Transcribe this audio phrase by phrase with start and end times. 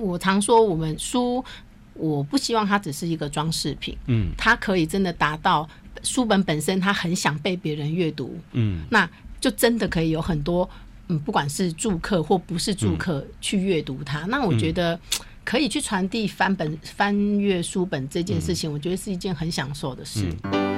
[0.00, 1.44] 我常说，我们书，
[1.92, 5.68] 我不希望它只是一个装饰品，嗯，它可以真的达到
[6.02, 9.08] 书本本身，它很想被别人阅读，嗯，那
[9.38, 10.68] 就真的可以有很多，
[11.08, 14.98] 嗯，不管是住客或不是住客去阅读它，嗯、那我觉得
[15.44, 20.26] 可以去传递翻本翻阅书本这件事情，嗯、我觉得是一件很享受的事。
[20.44, 20.70] 嗯。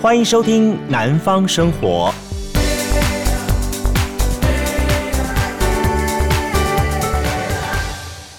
[0.00, 2.14] 欢迎收听《南方生活》。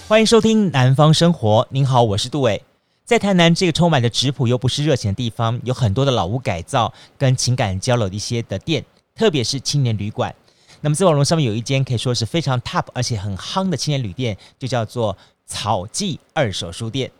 [0.09, 1.61] 欢迎收听《南方生活》。
[1.69, 2.63] 您好，我是杜伟。
[3.05, 8.83] 在台南这个充满着质朴又不失热情的地方，有很多的老屋改造跟情感交流的一些的店，
[9.13, 10.33] 特别是青年旅馆。
[10.81, 17.11] 那么在网络上面有一间可以说是非常 top 而且很夯的青年旅店，就叫做草记二手书店。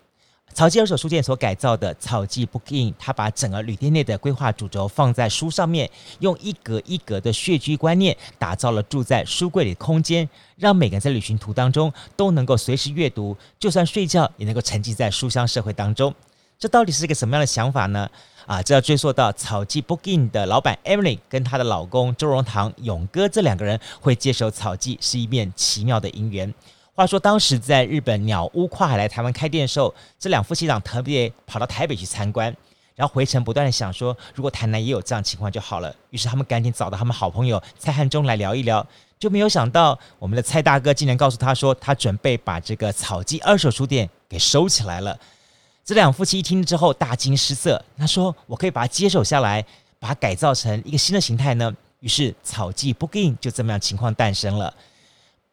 [0.54, 5.90] 草记二手书店所改造的草记 Book-in，他把整个旅店内的规划主轴放在书上面，
[6.20, 10.28] 用一格一格的穴居观念，打造了住在书柜里的空间，
[10.58, 16.14] 让每个人在旅行途当中都能够随时阅读，就算睡觉也能够沉浸在书香社会当中。
[16.58, 18.10] 这到底是一个什么样的想法呢？
[18.46, 26.54] 啊，这要追溯到草记 Book-in 的老板 Emily 跟她的老公周荣堂勇哥这两个人会接手草记，是一面奇妙的姻缘。
[27.00, 32.54] 话说，当时在日本鸟屋跨海来台湾开店的时候，这两夫妻俩特别跑到台北去参观，
[32.94, 35.96] 然后回程不断的想说，如果台南也有这样情况就好了。
[36.10, 38.86] 于是他们赶紧找到他们好朋友蔡汉忠来聊一聊，
[39.18, 45.18] 就没有想到我们的蔡大哥竟然告诉他说，他准备把这个草记二手书店给收起来了。
[45.86, 49.66] 这两夫妻一听之后大惊失色，他说：“我可以把它接手下来，
[50.02, 54.74] 把它改造成一个新的形态呢。”于是草记 Book-in 就这么样情况诞生了。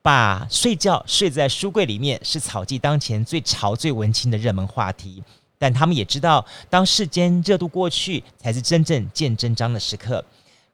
[0.06, 5.20] 把睡觉睡在书柜里面是草记当前最潮最文青的热门话题，
[5.58, 10.24] 但他们也知道，当世间热度过去，才是真正见真章的时刻。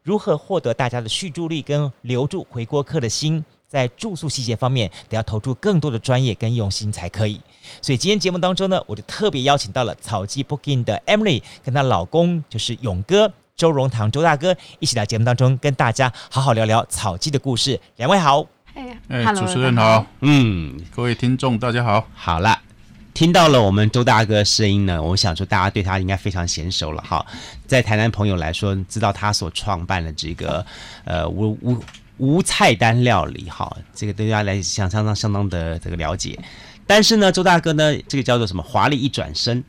[0.03, 7.41] 如何获得大家的续住力跟留住回锅客的心，在住宿细节方面，得要投注更多的专业跟用心才可以。
[7.81, 17.81] 所以今天节目当中呢，我就特别邀请到了草记 Booking 的 Emily 跟她老公就是勇哥周荣堂周大哥一起来节目当中跟大家好好聊聊草记的故事。
[17.97, 18.62] 两位好。
[18.75, 22.59] 哎，哎，主持人好，嗯，各位听众大家好，好了，
[23.13, 27.25] 听到了我们周大哥声音呢，我想说大家对他应该非常娴熟了哈，
[27.67, 30.65] 在台南朋友来说，知道他所创办的这个
[31.05, 31.85] 呃无无
[32.17, 36.39] 无菜单料理哈，这个对大家来讲相当相当的这个了解，
[36.87, 39.63] 但是呢，周大哥呢，这个叫做什么华丽一转身。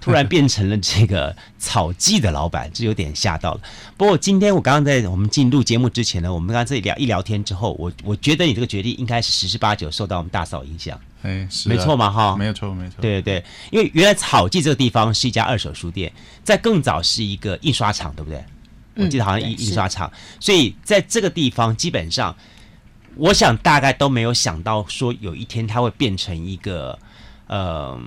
[0.00, 3.60] 突然变成了这个草记的老板，这有点吓到了。
[3.96, 10.98] 不过今天我刚刚在我们进入节目之前呢，我们刚刚这里聊一聊天之后，我我觉得你这个决定应该是十之八九受到我们大嫂影响。
[11.22, 12.96] 哎，是没错嘛，哈，没有错，没错。
[13.02, 16.10] 对对对，因为原来草记这个地方是一家二手书店，
[16.42, 18.42] 在更早是一个印刷厂，对不对？
[18.94, 20.10] 我记得好像印印刷厂，
[20.40, 22.34] 所以在这个地方基本上，
[23.16, 26.98] 我想大概都没有想到说有一天它会变成一个，
[27.48, 28.00] 嗯、呃。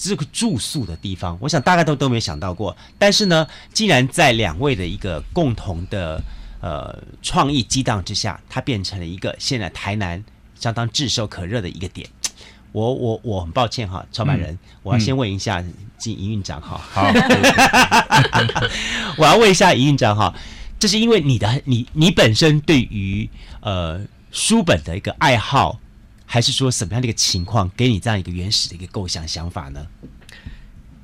[0.00, 2.76] 这个住宿的地方，我想大概都都没想到过。
[2.98, 6.20] 但是呢，竟然在两位的一个共同的
[6.60, 10.22] 呃创意激荡之下，它变成了一个现在台南
[10.58, 12.06] 相当炙手可热的一个点。
[12.72, 15.64] 我我我很抱歉哈，创办人，嗯、 我要先问一下
[15.96, 16.80] 金营运长哈。
[16.92, 17.08] 好，
[19.16, 20.34] 我要问一下营运长哈，
[20.78, 23.28] 这是因为你的你你本身对于
[23.60, 24.00] 呃
[24.32, 25.78] 书本的一个爱好。
[26.34, 29.86] 还是说什么样的一个情况给你这样一个原始的一个构想想法呢？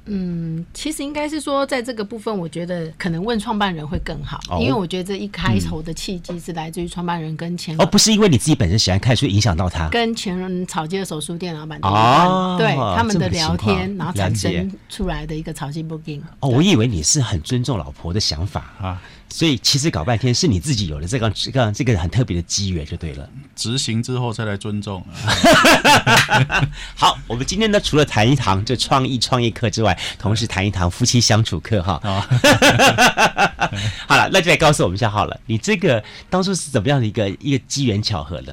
[0.06, 16.20] 嗯，其实应该是说，在这个部分，我觉得可能问创办人会更好，哦、因为我觉得这一开头的契机是来自于创办人跟前，哦，不是因为你自己本身喜欢看书影响到他，跟前任草记二手书店老板哦，对他们的聊天，然后产生出来的一个草鸡 Book-in。
[16.40, 19.00] 哦，我以为你是很尊重老婆的想法啊。
[19.32, 23.30] 所以其实搞半天是你自己有了这个这个这个很特别的机缘就对了。
[23.54, 25.02] 执行之后再来尊重。
[26.96, 32.00] 好，我们今天呢除了谈一堂这创意创业课之外，同时谈一堂夫妻相处课哈。
[34.08, 38.52] 好了，那就来告诉我们一下好了，你这个当初是怎么样的一个一个机缘巧合呢？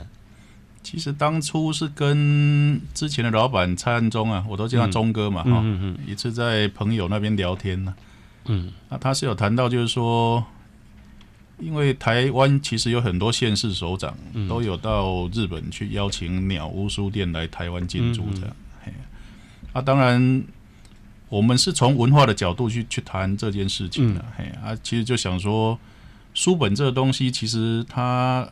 [0.83, 5.49] 其实当初是跟之前的老板蔡安忠啊，我都叫他忠哥嘛哈。
[5.49, 5.97] 嗯嗯。
[6.05, 7.95] 一次在朋友那边聊天呢，
[8.45, 10.45] 嗯，那他是有谈到就是说。
[11.59, 14.15] 因为台湾其实有很多县市首长
[14.47, 18.93] 都有到日本去邀请鸟屋书店来台湾进驻这样，嘿，
[19.73, 20.43] 啊，当然
[21.29, 25.79] 我们是从文化的角度去去谈这件事情的，嘿，啊，其实就想说
[26.35, 28.47] 书本这个东西其实它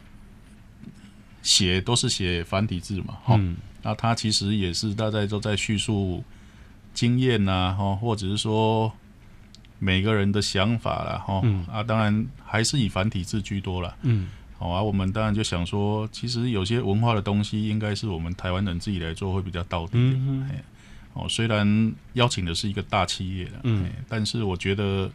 [1.44, 3.40] 写都是写繁体字嘛，哈，
[3.84, 6.24] 那它其实也是大家都在叙述
[6.94, 8.92] 经验呐，哈，或者是说。
[9.78, 11.42] 每个人的想法了哈，
[11.72, 13.96] 啊，当然还是以繁体字居多了。
[14.04, 19.92] 嗯，好啊，我们当然就想说，其实有些文化的东西，应该是我们台湾人自己来做会比较到底。
[19.96, 20.50] 嗯哼。
[21.14, 25.10] 哦，虽然邀请的是一个大企业，嗯，但是我觉得，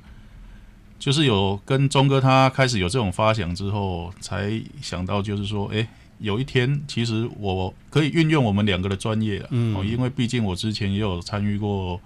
[0.98, 5.86] 就是有跟忠哥他开始有这种发想之后，才想到就是说，哎，
[6.18, 12.00] 有一天其实我可以运用我们两个的专业，嗯，哦，因为毕竟我之前也有参与过。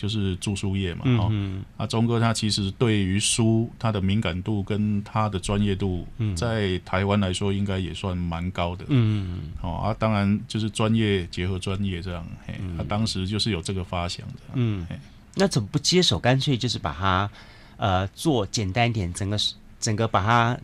[0.00, 14.86] 就是着书业嘛，哈、嗯，啊，钟哥他其实对于书他的敏感度跟他的专业度，在台湾来说应该也算蛮高的，嗯，哦，啊，当然就是专业结合专业这样，嘿，他当时就是有这个发想的，嗯，
[15.34, 17.30] 那怎么不接手，干脆就是把它
[17.76, 19.36] 呃做简单一点，整个
[19.78, 20.58] 整个把它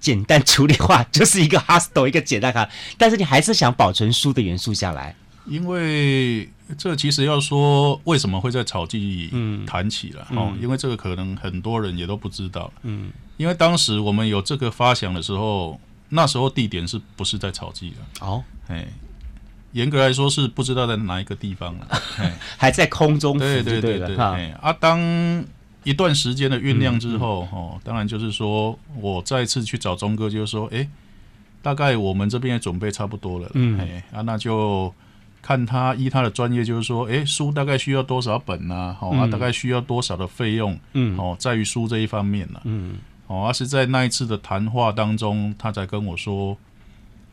[0.00, 2.68] 简单处理化， 就是一个 hostel 一个简单卡，
[2.98, 5.16] 但是你还是想保存书的元素下来。
[5.46, 6.48] 因为
[6.78, 9.30] 这其实要说为什么会在草记
[9.66, 12.72] 谈起了哦，嗯、因为这个可能很多人也都不知道。
[12.82, 15.80] 嗯，因为当时我们有这个发想的时候，
[16.10, 18.26] 那时候地点是不是在草记的？
[18.26, 18.86] 哦，哎，
[19.72, 21.88] 严格来说是不知道在哪一个地方 了，
[22.56, 23.38] 还在空中。
[23.38, 25.44] 对对对对，哎啊，当
[25.82, 30.88] 一段时间的酝酿之后，哦，当然就是说我再次去找钟哥，就是说，哎，
[31.60, 34.94] 大概我们这边也准备差不多了，嗯，哎啊，那就。
[35.42, 38.96] 看他依他的专业，就是说，哎，书大概需要多少本呢？
[39.00, 40.78] 哦，啊，大概需要多少的费用？
[40.92, 42.60] 嗯，哦，在于书这一方面呢。
[42.64, 42.94] 嗯，
[43.26, 46.56] 哦，而是在那一次的谈话当中，他才跟我说，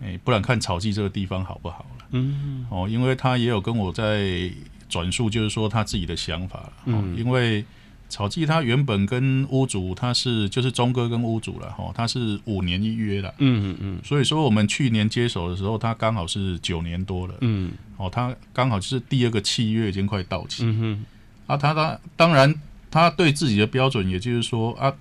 [0.01, 2.05] 哎，不然看草记这个地方好不好了？
[2.11, 4.51] 嗯，哦，因为他也有跟我在
[4.89, 6.69] 转述，就是说他自己的想法。
[6.85, 7.63] 嗯，因为。
[8.09, 21.05] 草记他原本跟屋主他是就是钟哥跟屋主了哈，他是五年一约了，嗯嗯嗯，所以说我们去年接手的时候，他刚好是九年多了，嗯，哦，他刚好就是第二个契约已经快到期，嗯哼，
[21.45, 22.53] 啊，他他当然
[22.89, 24.91] 他对自己的标准，也就是说啊，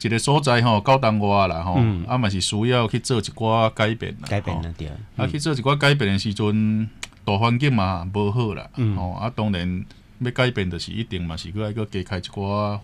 [0.00, 6.88] 一个所在哈高档化了哈，啊嘛是需要去做一寡改变，改变了对，啊去做一寡改变的时阵，
[7.24, 9.84] 大环境嘛无好了，嗯，哦，啊当然。
[10.20, 12.78] 要改变，就是一定嘛，是搁爱搁加开一寡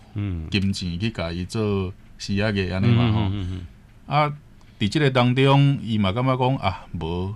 [0.51, 3.31] 金钱去甲伊做事业个安尼嘛吼。
[4.05, 4.33] 啊，
[4.79, 7.33] 伫即个当中，伊嘛感觉讲啊，无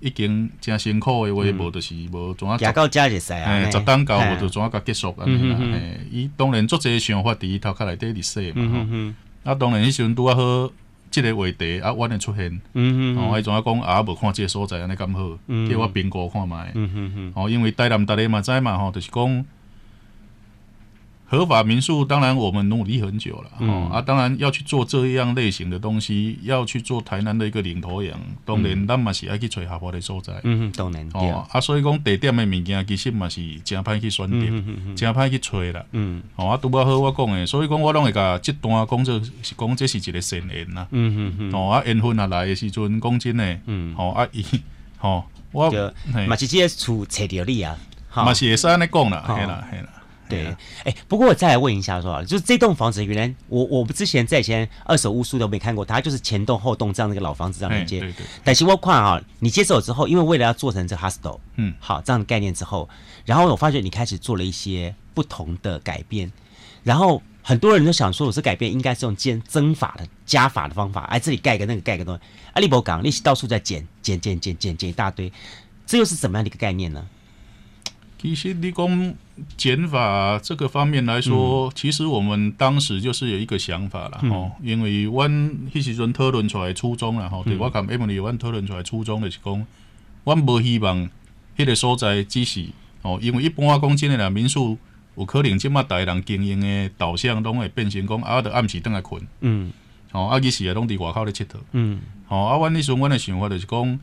[0.00, 2.56] 已经诚辛苦诶话，无就是无怎啊。
[2.58, 5.58] 行到遮就使啊，十当到无就怎啊甲结束安尼啦。
[5.72, 9.50] 诶，伊当然做这个想法伫伊头壳内底伫说嘛吼。
[9.50, 10.70] 啊，当然迄时阵拄啊好。
[11.10, 12.60] 这个话题啊，我会出现，
[13.16, 14.02] 哦，还怎啊讲啊？
[14.02, 15.38] 无看即个所在安尼咁好，
[15.70, 16.54] 叫我评估看觅。
[17.34, 19.44] 哦，因为台南大家嘛知嘛，吼，就是讲。
[21.30, 44.42] 合法民宿当然我们努力很久了，嗯、哦啊，当然要去做这样类型的东西，要去做台南的一个领头羊，当然咱嘛是要去找合法的所在，嗯哼，当然，哦啊，所以讲地点的物件其实嘛是真歹去选择，真歹去找啦，嗯，哦啊，拄啊好我讲的，所以讲我拢会甲这段讲作是讲这是一个善缘啦，嗯哼哼，哦啊缘分啊来的时阵讲真的，嗯，哦啊伊，
[45.02, 45.22] 哦
[45.52, 45.70] 我
[46.26, 47.76] 嘛是这个厝找着你啊，
[48.14, 49.88] 嘛是会使安尼讲啦，系啦系啦。
[50.28, 58.00] 对，哎，不过我再来问一下，说，就是这栋房子原来我我们之前在以前二手屋书都没看过，它就是前栋后栋这样的一个老房子这样连接。
[58.00, 58.26] 对对。
[58.44, 62.88] 但是我看啊，你接手之后，因为为了要做成这 hostel，嗯，好这样的概念之后，
[63.24, 66.30] 然后我发觉你开始做了一些不同的改变，
[66.82, 72.20] 然后很多人都想说，我这改变应该是用减增法的加法的方法，哎，这里盖个那个盖个东西，
[72.52, 75.32] 阿利伯港利息到处在减减减减减减一大堆，
[75.86, 77.06] 这又是怎么样的一个概念呢？
[78.20, 79.14] 其实你讲
[79.56, 85.30] 减法这个方面来说，嗯、其实我们当时就是有一个想法了吼，嗯、因为阮
[85.72, 89.66] 迄时阵讨论出来初衷啦吼，对、嗯、我看 Emily 阮讨论出来初衷就是讲，
[90.24, 91.08] 阮无希望
[91.56, 92.66] 迄个所在只是
[93.02, 94.76] 吼，因为一般我讲真诶啦，民宿
[95.16, 99.70] 有可能即马大人经营诶导向拢会变成讲啊，着暗时倒来困，嗯，
[100.10, 104.00] 吼，啊，其时啊，拢伫外口咧佚佗，嗯，吼，啊，阮迄时阵阮诶想法就是讲，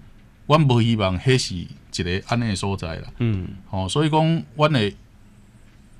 [0.47, 1.67] 阮无希望迄是。
[1.97, 4.91] 一个安尼诶所在啦，嗯，哦，所以讲，阮的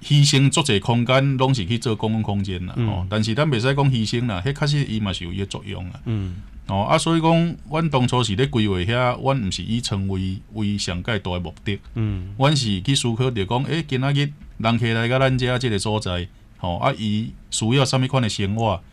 [0.03, 6.35] 牺牲足侪空间，拢是去做公共空间啦，哦，嗯、但是咱袂使讲牺牲啦，迄确实伊嘛是有伊个作用啦，嗯，
[6.67, 18.83] 哦，啊，所以讲，阮当初是咧规划遐，阮毋是以成为为上盖大诶目的，嗯，阮是去思考着讲，诶、欸，今仔日人客来到咱遮即个所在，吼，啊，伊需要啥物款诶生活，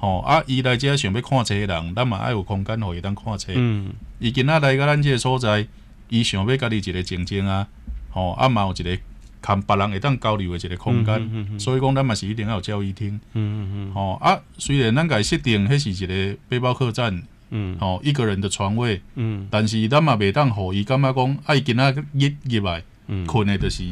[0.00, 5.68] 吼，啊，伊来遮想要看册的人，咱嘛爱有空间互伊当看册，嗯，伊今仔来到咱即个所在。
[6.12, 7.68] 伊想要家己一个静静啊，
[8.10, 8.98] 吼啊嘛有一个
[9.40, 13.92] 看别人会当交流的一个空间，嗯嗯嗯、所以讲咱嘛是一定要有交易厅，嗯、嗯嗯。
[13.94, 17.76] 嗯、啊虽然咱家设定迄是一个背包客栈，吼、嗯。
[17.78, 22.82] 哦、一个人的床位，嗯、但是咱嘛袂当互伊感觉讲爱今仔日入来
[23.28, 23.84] 困的，就是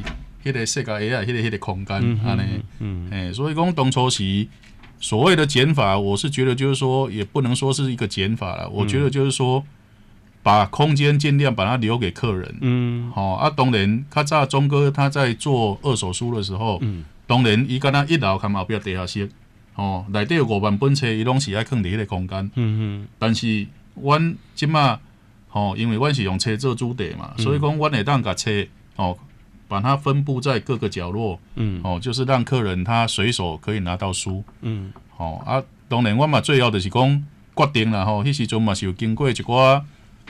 [0.45, 2.43] 迄个世界诶啊，迄个迄个空间安尼，
[2.81, 3.09] 嗯。
[3.13, 4.25] 诶，所以讲当初是
[5.01, 8.69] 所谓的减法，我是觉得就是说，也不能说是一个减法了。
[8.69, 9.65] 我觉得就是说，
[10.43, 12.57] 把空间尽量把它留给客人。
[12.61, 13.49] 嗯，好啊。
[13.49, 19.31] 当然，较早钟哥他在做二手书的时候，嗯，当然伊敢若一楼看后壁地下室，
[19.75, 22.51] 哦，内底有五万本册，伊拢是爱放伫迄个空间。
[22.57, 23.09] 嗯嗯。
[23.19, 24.99] 但是，阮即马，
[25.49, 28.51] 吼，因为阮是用车做主题嘛，所以讲阮会当甲车，
[28.97, 29.17] 哦，
[29.69, 31.39] 把它分布在各个角落。
[31.55, 31.81] 嗯。
[31.85, 34.43] 哦，就是让客人他随手可以拿到书。
[34.63, 34.93] 嗯。
[35.17, 37.25] 哦啊，当然，我嘛最后就是讲
[37.57, 39.83] 决定了吼，迄时阵嘛是有经过一寡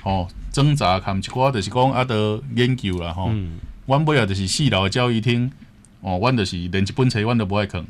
[0.02, 3.30] 吼挣扎，含一寡就是讲啊，得研究啦吼。
[3.86, 5.50] 阮尾啊，就是四楼的交谊厅，
[6.00, 7.84] 哦，阮就是连一本册，阮都无爱看。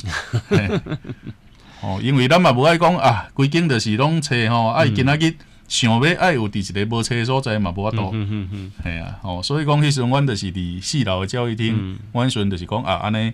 [1.81, 5.37] 哦，因为咱嘛无爱讲啊，规间就是拢册吼，啊，伊今仔日
[5.69, 8.11] 想要爱有伫一个无车的所在嘛，无法度。
[8.13, 13.33] 嗯嗯系啊，哦，所以讲迄时阵，阮就是伫四楼的交谊厅，阮时阵就是讲啊，安尼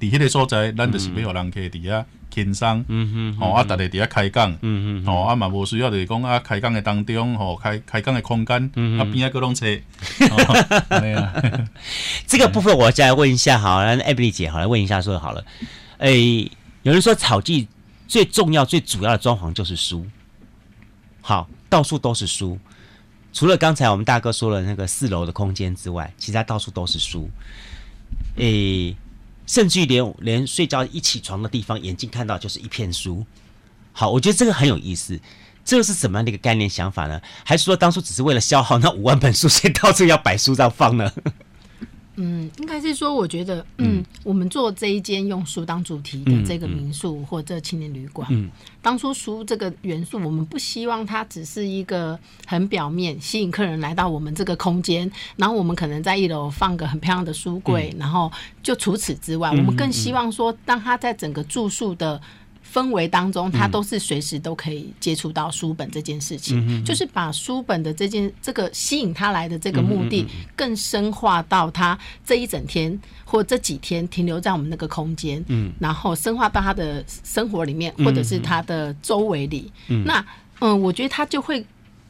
[0.00, 2.04] 伫迄个所在，咱就是要互人客伫遐。
[2.34, 9.66] 轻松，嗯嗯，吼啊，逐个伫遐开讲，嗯嗯，吼啊嘛无需要就是讲啊，开讲的当中，吼开开讲的空间，嗯啊边 啊搁拢册，
[10.98, 11.22] 没有。
[12.26, 15.44] 这个部分我再来问一下，好，了艾米丽姐好来问一下说好了，
[15.98, 16.50] 诶，
[16.84, 17.68] 有人说草地
[18.08, 20.06] 最重要、最主要的装潢就是书，
[21.22, 22.58] 好，到处都是书，
[23.32, 27.30] 除了刚才我们大哥说了那个四楼的空间之外，其他到处都是书，
[28.36, 28.94] 诶。
[29.44, 33.26] 甚至于连连睡觉一起床的地方，眼睛看到就是一片书。
[33.92, 35.20] 好，我觉得这个很有意思。
[35.64, 37.20] 这是什么样的一个概念想法呢？
[37.44, 41.12] 还是说当初只是为了消耗那五万本书，所以到处要摆书这样放呢？
[42.16, 48.50] 嗯，应该是说，我觉得，嗯，嗯我们做这一间用书当主题的这个民宿、或者青年旅馆，嗯，
[48.82, 58.30] 当初书这个元素，我们不希望它只是一个很表面吸引客人来到我们这个空间，然后我们可能在一楼放个很漂亮的书柜，嗯、然后
[58.62, 62.20] 就除此之外，嗯、我们更希望说，当他在整个住宿的。
[62.70, 70.26] 氛围当中，他都是随时都可以接触到书本这件事情，嗯、就是把书本的这件这个吸引他来的这个目的，
[70.56, 80.24] 更深化到他这一整天或这几天停留在我们那个空间，嗯，然后深化到他的生活里面，或者是他的周围里，嗯、那
[80.60, 81.64] 嗯，我觉得他就会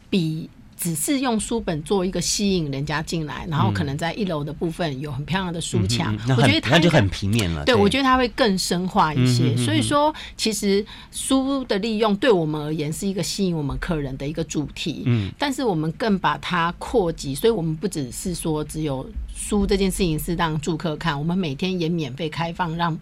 [0.09, 0.49] 比。
[0.83, 7.65] 只是用书本做一个吸引人家进来，然后可能在一楼的部分有很漂亮的书墙，嗯、我觉得它就很平面了。
[7.65, 9.45] 对，对我觉得它会更深化一些。
[9.45, 15.05] 嗯、哼哼哼，所以说，其实书的利用对我们而言是一个吸引我们客人的一个主题。
[15.07, 22.99] 嗯，但是我们更把它扩及，所以我们不只是说只有书这件事情是让住客看，我们每天也免费开放让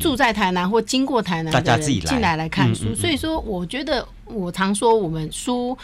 [0.00, 2.92] 住在台南或经过台南的人进来来看书。
[2.92, 5.78] 所以说，我觉得我常说我们书。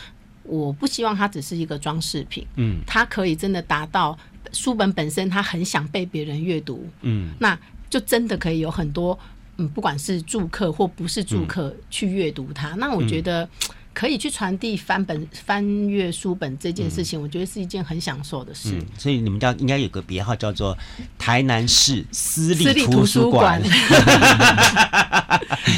[0.44, 4.16] 我不希望它只是一个装饰品，嗯，它可以真的达到
[4.52, 7.58] 书本本身，它很想被别人阅读，嗯，那
[7.90, 9.18] 就真的可以有很多，
[9.56, 13.48] 嗯，不管是住客或不是住客去阅读它，嗯、那我觉得。
[13.94, 18.72] 可以去传递翻本翻阅书本这件事情，我觉得是一件很享受的事。
[18.72, 20.76] 嗯、所以你们家应该有个别号叫做
[21.16, 23.62] 台南市私立图书馆。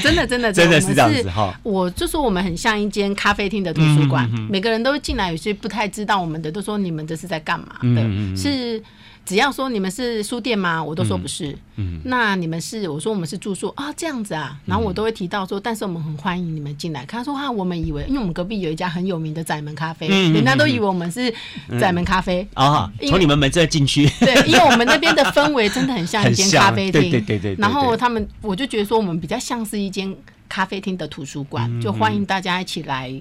[0.02, 1.54] 真的真的真的是这样子哈！
[1.62, 8.02] 我就说我们很像一间咖啡厅的图书馆，嗯、每个人都进来，有些不太知道我们的，都说你们这是在干嘛的？
[8.02, 8.82] 嗯、是。
[9.26, 10.82] 只要说你们是书店吗？
[10.82, 11.58] 我都说不是。
[11.74, 12.88] 嗯，那你们是？
[12.88, 14.56] 我说我们是住宿啊，这样子啊。
[14.64, 17.04] 然后我都会提到说，但是我们很欢迎你们进来。
[17.04, 21.34] 他说哈，我们以为，因为我们隔壁有一家很有名的窄门咖啡，人家都以为我们是
[21.80, 22.88] 窄门咖啡啊。
[23.08, 27.00] 从你们门这进去，对，因为我们那边的氛围真的很像一间 咖啡厅。
[27.02, 27.56] 对对对对。
[27.58, 30.16] 然后他们，我就觉得说，我们比较像是一间
[30.48, 33.12] 咖啡厅的图书馆，就欢迎大家一起来。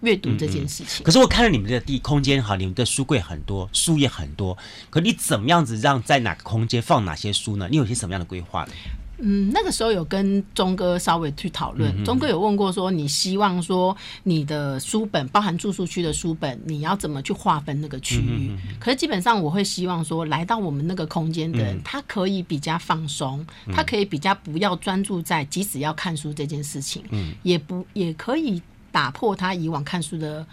[0.00, 4.56] 阅读这件事情，嗯嗯，可是我看了你们的地空间哈，你们的书柜很多，书也很多。
[4.90, 7.68] 可你怎么样子让在哪个空间放哪些书呢？
[7.70, 8.72] 你有些什么样的规划呢？
[9.20, 18.50] 嗯，那个时候有跟钟哥稍微去讨论，钟、嗯、哥有问过说，你希望说你的书本包含住宿区的书本，你要怎么去划分那个区域？
[18.52, 28.62] 嗯、可是基本上我会希望说，来到我们那个空间的人，嗯、他可以比较放松，嗯、他可以比较不要专注在即使要看书这件事情，嗯，也不也可以。
[28.98, 30.44] 打破他以往看书的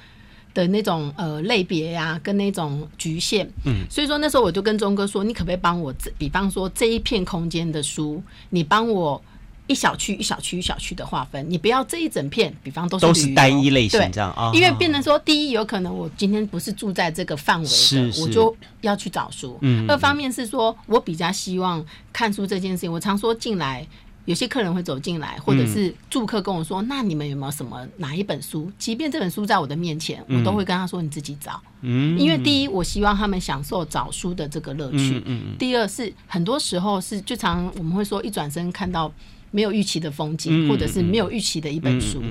[0.53, 3.49] 的那种呃类别呀，跟那种局限。
[3.63, 8.21] 嗯，所以说那时候我就跟钟哥说，你可不可以帮我，比方说这一片空间的书，
[8.51, 9.19] 你帮我
[9.65, 14.51] 一小区一小区一小区的划分，你不要这一整片，比方都是都是单一类型这样啊。
[14.53, 19.57] 因为变成说，第一有可能我今天不是住在这个范围的，是是我就要去找书。
[19.61, 21.83] 嗯，二方面是说我比较希望
[22.13, 23.87] 看书这件事情，我常说进来。
[24.25, 28.71] 有些客人会走进来，或者是住客跟我说：“嗯、那你们有没有什么哪一本书？
[28.77, 31.61] 即便这本书在我的面前，嗯、我都会跟他说：你自己找。
[31.81, 35.21] 嗯，因为第一，我希望他们享受找书的这个乐趣。
[35.59, 39.11] 第二是很多时候是，就常我们会说，一转身看到
[39.51, 42.23] 没有预期的风景，或者是没有预期的一本书。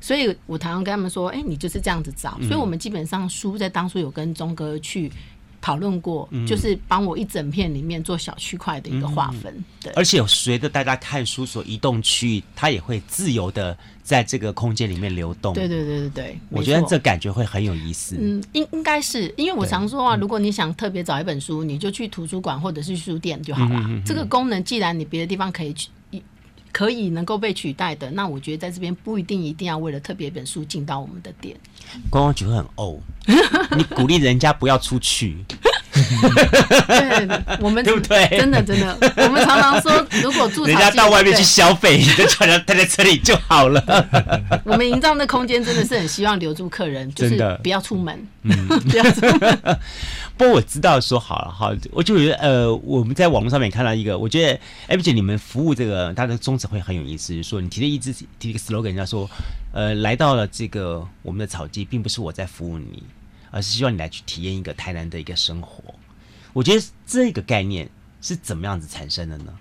[0.00, 2.38] 所以我常常跟他们说，哎，你就是这样子找。
[2.40, 5.12] 所以我们基本上书在当初有跟钟哥去。
[5.62, 9.92] 讨论过，就是帮我一整片里面做小区块的一个划分，嗯、对。
[9.92, 15.54] 而且随着大家看书所移动区域，它也会自由的在这个空间里面流动。
[15.54, 18.16] 对对对对对，我觉得这感觉会很有意思。
[18.18, 23.80] 嗯，应应该是，因为我常说啊，如果你想特别找一本书，你就去图书馆或者是书店就好了。
[23.88, 25.88] 嗯、这个功能既然你别的地方可以去。
[26.72, 31.54] 可以能够被取代的，那我觉得在这边不一定一定要为了特别本书进到我们的店。
[32.10, 32.98] 观光局会很哦，
[33.76, 35.36] 你鼓励人家不要出去。
[36.88, 38.26] 对，我们对不对？
[38.38, 43.82] 真的真的，我们常常说，如果住 人家到外面去消费， 你就叫他待在车里就好了。
[44.64, 49.58] 我们营造那空间真的是很希望留住客人，就是不要出门，不要出门。
[50.38, 54.54] 不过我知道说好了哈，我就觉得呃，我们在网络上面看到一个，我觉得
[54.86, 59.28] 哎，而且你们服务这个它的宗旨会很有意思，就是说你提的一支提一个 slogan，人家说
[59.72, 63.02] 呃，来到了这个我们的草地，并不是我在服务你。
[63.52, 65.94] 而是希望你来去体验一个台南的一个生活。
[66.52, 67.88] 我觉得这个概念
[68.20, 69.56] 是怎么样子产生的呢？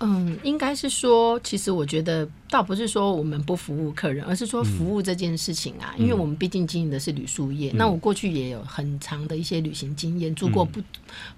[0.00, 7.70] 嗯，应该是说，其实我觉得倒不是说我们不服务客人，而是说服务这件事情啊，嗯、因为我们毕竟经营的是旅宿业。
[7.72, 10.84] 嗯、那我过去也有很长的一些旅行经验，住过不、嗯、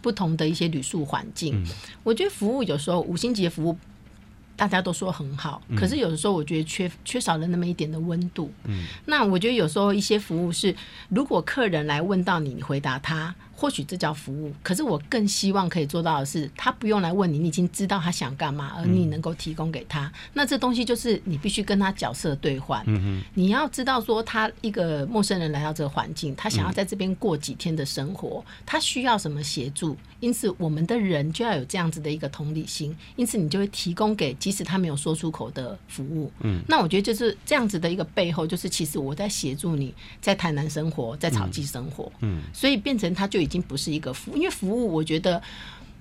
[0.02, 1.54] 不同的一些旅宿环境。
[1.62, 1.66] 嗯、
[2.02, 3.76] 我觉得服务有时候五星级的服务。
[4.58, 8.52] 大家都说很好，可是有的时候我觉得缺缺少了那么一点的温度。
[8.64, 10.74] 嗯，那我觉得有时候一些服务是，
[11.08, 13.32] 如果客人来问到你，你回答他。
[13.60, 20.06] 或许这叫服务，可是我更希望可以做到的是，他不用来问你，你已经知道他想干嘛，而你能够提供给他。
[20.06, 22.84] 嗯、那这东西就是你必须跟他角色对换。
[22.86, 29.96] 嗯嗯你要知道说，他一个陌生人来到这个环境，他想要在这边过几天的生活，嗯、他需要什么协助？
[30.20, 32.96] 因此，我们的人就要有这样子的一个同理心。
[33.16, 36.30] 因此，你就会提供给即使他没有说出口的服务。
[36.40, 42.10] 嗯，那我觉得就是这样子的一个背后，就是其实我在协助你在台南生活，在草际生活。
[42.20, 45.42] 嗯，嗯所以变成他就已经不是一个服务，因为服务，我觉得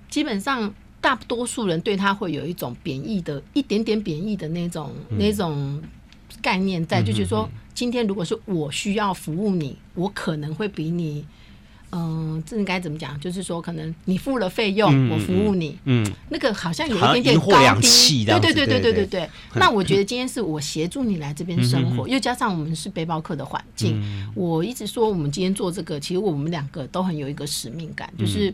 [0.08, 5.82] 基本上大多数人对他会有一种贬义的，一点点贬义的那种、嗯、那种
[6.42, 11.24] 概念在，就觉得说，今天如果是我需要服务你，我可能会比你，
[11.90, 13.18] 嗯、呃，这应该怎么讲？
[13.20, 19.30] 就是说，可能你付了费用，嗯、我服务你，嗯，那个好像有一点点高低，对对对对对对对。
[19.54, 28.52] 那我觉得今天是我协助你来这边生活，又加上我们是背包客的环境，嗯、我一直说我们今天做这个，其实我们两个都很有一个使命感，就是。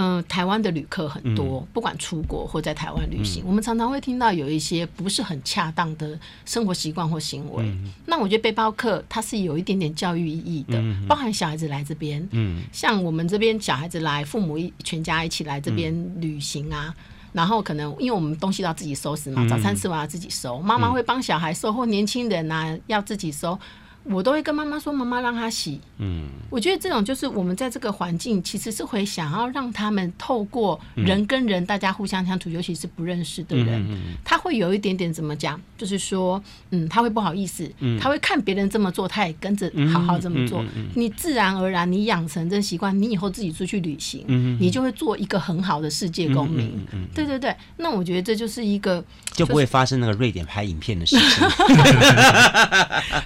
[0.00, 7.64] 嗯、呃，台湾的旅客很多，不管出国或在台湾旅行，嗯、我们常常会听到有一些不是很恰当的生活习惯或行为。
[7.64, 23.58] 嗯、那我觉得背包客他是有一点点教育意义的，嗯、包含小孩子来这边，嗯、像我们这边小孩子来，父母一全家一起来这边旅行啊，嗯、然后可能因为我们东西都要自己收拾嘛，嗯、早餐吃完要自己收，妈妈会帮小孩收，或年轻人啊要自己收。
[24.04, 33.84] 我都会跟妈妈说：“妈妈让他洗。”嗯，我觉得这种就是我们在这个环境，其实是会想要让他们透过人跟人，大家互相相处，尤其是不认识的人，
[34.24, 40.64] 他会有一点点怎么讲，就是说，嗯，他会不好意思，嗯他会看别人这么做，他也跟着好好这么做。
[40.94, 44.24] 你自然而然，你养成这习惯，你以后自己出去旅行，
[44.60, 46.72] 你就会做一个很好的世界公民。
[47.12, 51.48] 对对对，那我觉得这就是一个就不会发生那个瑞典拍影片的事情。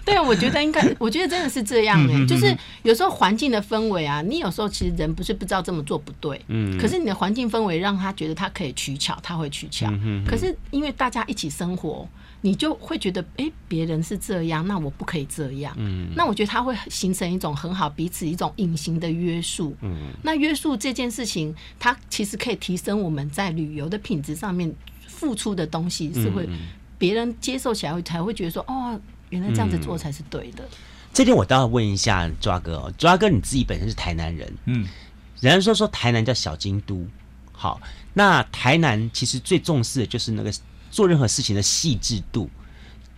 [0.07, 0.62] 对，我觉得。
[1.01, 9.89] 我觉得真的是这样的，就是有时候环境的氛围啊，你有时候其实人不是不知道这么做不对，嗯，可是你的环境氛围让他觉得他可以取巧，他会取巧。
[9.91, 12.09] 嗯可是因为大家一起生活，
[12.41, 15.75] 你就会觉得，哎，别人是这样，那我不可以这样。
[15.79, 19.77] 嗯，那我觉得他会形成一种很好彼此一种隐形的约束。
[19.81, 24.73] 嗯，那约束这件事情，它其实可以提升我们在旅游的品质上面
[25.07, 26.49] 付出的东西，是会
[26.99, 29.01] 别人接受起来会才会觉得说，哦。
[29.33, 30.63] 原来这样子做才是对的。
[30.63, 30.77] 嗯、
[31.13, 34.87] 这点我倒要问一下抓哥哦，抓哥你自己本身是台南人，嗯，
[35.41, 37.07] 人家说说台南叫小京都，
[37.51, 37.81] 好，
[38.13, 40.53] 那台南其实最重视的就是那个
[40.91, 42.51] 做任何事情的细致度，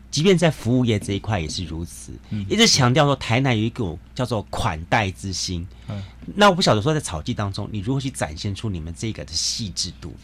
[0.08, 6.00] 即便在服务业这一块也是如此，嗯、一直强调说台南有一股叫做款待之心，嗯，
[6.36, 10.14] 那我不晓得说在草地当中你如何去展现出你们这个的细致度？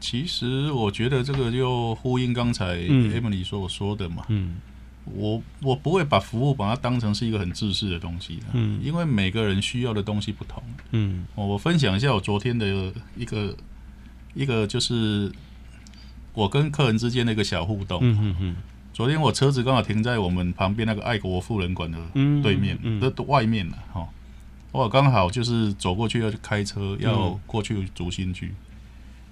[0.00, 4.56] 其实我觉得这个就呼应刚才 Emily 所我说的嘛，嗯。
[5.06, 13.56] 嗯我我不会把服务把它当成是一个很自私的东西的，嗯，因为每个人需要的东西不同，嗯，我分享一下我昨天的一个
[14.34, 15.30] 一个就是
[16.34, 18.56] 我跟客人之间的一个小互动，嗯嗯嗯，
[18.92, 21.98] 昨天我车子刚好停在我们旁边那个爱国富人馆的
[22.42, 24.08] 对面的外面了，哈，
[24.72, 28.52] 我刚好就是走过去要去开车要过去竹心区，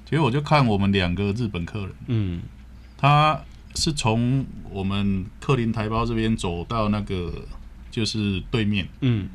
[0.04, 2.42] 其实我就看我们两个日本客人，嗯，
[2.96, 3.42] 他
[3.74, 7.32] 是从我们克林台胞这边走到那个
[7.90, 9.28] 就是对面，嗯，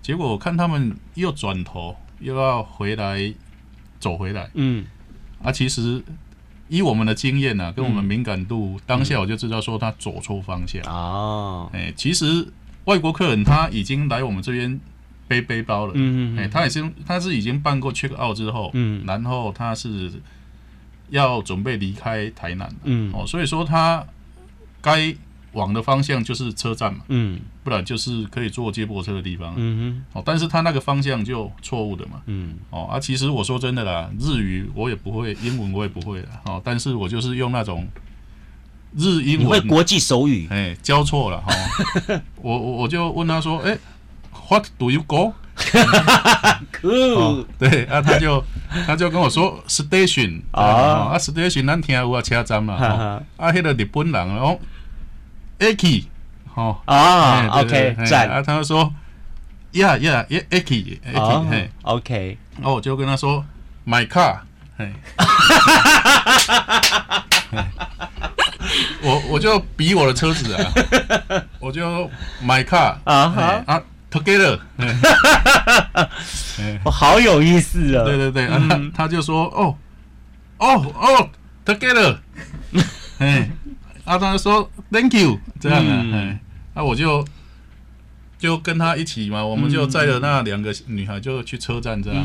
[0.00, 3.32] 结果我看他们又转头又要回来
[3.98, 4.84] 走回来，嗯，
[5.42, 6.02] 啊，其实
[6.68, 10.82] 以我们的经验呢、啊，跟我们敏感度，嗯、当下我就知道说他走错方向。
[10.84, 12.46] 哦，哎、欸，其实
[12.84, 14.80] 外国客人他已经来我们这边。
[15.28, 20.12] 背背包了，嗯嗯，哎，他已经他是已经办过 check out 之后，嗯，然后他是
[21.12, 24.04] 要准备离开台南，嗯，哦，所以说他
[24.80, 25.14] 该
[25.52, 37.86] 往的方向就是车站嘛，嗯，不然就是可以坐接驳车的地方，嗯哼，哦，但是他那个方向就错误的嘛，嗯，哦，啊，其实我说真的啦，日语我也不会，英文我也不会的，哦，但是我就是用那种
[38.96, 41.52] 日英文，会国际手语，哎，交错了哈，
[42.42, 43.78] 我我我就问他说，哎。
[44.48, 45.32] What do you go？
[46.82, 48.42] 哦，对啊，他就
[48.86, 50.62] 他就跟我说 station 啊。
[51.12, 52.74] 啊，station 咱听有啊车站嘛，
[53.36, 54.58] 啊，迄个日本人哦
[55.58, 56.04] ，Aki，
[56.54, 58.92] 哦啊，OK 站啊，他就说
[59.72, 63.44] ，Yeah Yeah，Aki，Aki，OK，然后我就跟他说
[63.86, 64.38] ，My car，
[64.76, 64.92] 嘿，
[69.02, 70.72] 我我就比我的车子啊，
[71.60, 72.10] 我就
[72.44, 73.82] My car 啊啊。
[74.12, 74.58] Together，
[76.84, 78.04] 我， 好有意思啊！
[78.04, 79.74] 对对对，啊，他他就说，哦，
[80.58, 81.30] 哦哦
[81.64, 82.18] ，Together，
[83.18, 83.50] 哎，
[84.04, 86.38] 啊，他说 Thank you，这样啊，哎，
[86.74, 87.24] 那我就
[88.38, 92.22] 就跟他一起嘛，我们就载了那两个女孩就去车站这样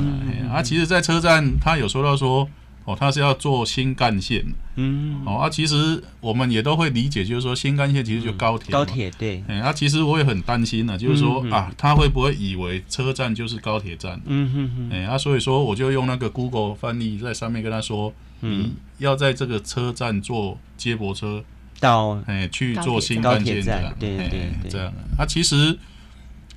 [0.52, 2.50] 啊，啊，其实，在车站他有说到说。
[2.88, 4.46] 哦，他是要做新干线，
[4.78, 14.18] 嗯，哦啊，其实我们也都会理解，就是说新干线其实就高铁，高铁对，哎，啊，其实我也很担心呢，就是说啊，他会不会以为车站就是高铁站？
[14.26, 21.44] 嗯哼哼，哎，啊，所以说我就用那个 Google 翻译在上面跟他说，嗯，要在这个车站坐接驳车
[21.82, 25.78] 到，哎，去坐新干线这样，对对对，这样，啊，其实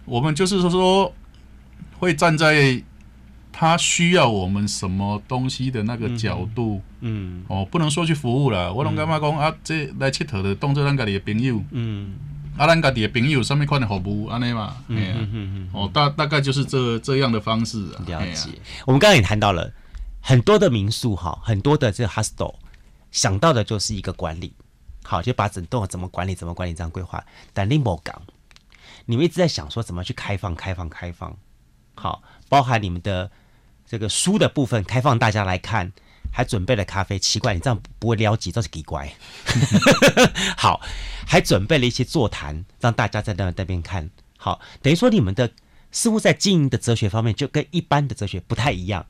[0.05, 1.13] 我们就是说说
[1.99, 2.81] 会站在。
[3.61, 8.73] 他需要我们什么东西的那个角度，嗯，嗯哦，不能说去服务了。
[8.73, 12.15] 我拢感觉讲啊，这来佚佗的当作咱家己的朋友，嗯，
[12.57, 18.03] 啊，咱家己的朋友什么款的服务安尼嘛，嗯嗯嗯，哦，大大概就是这这样的方式啊。
[18.07, 18.49] 了解。
[18.87, 19.71] 我们刚刚也谈到了
[20.23, 22.55] 很多的民宿哈，很多的这个 hostel，
[23.11, 24.55] 想到的就是一个管理，
[25.05, 27.23] 好，就把整栋怎么管理，怎么管理这样规划。
[27.53, 28.23] 但林某港，
[29.05, 31.37] 你们一直在想说怎么去开放、开放、开放，
[31.95, 33.31] 好，包含你们的。
[33.91, 35.91] 这个书的部分开放大家来看，
[36.33, 37.19] 还准备了咖啡。
[37.19, 39.13] 奇怪，你这样不会撩急，这是奇怪。
[40.57, 40.81] 好，
[41.27, 44.09] 还准备了一些座谈，让大家在那那边看。
[44.37, 45.51] 好，等于说你们的
[45.91, 49.05] 似乎在经营的哲学方面，就跟一般的哲学不太一样。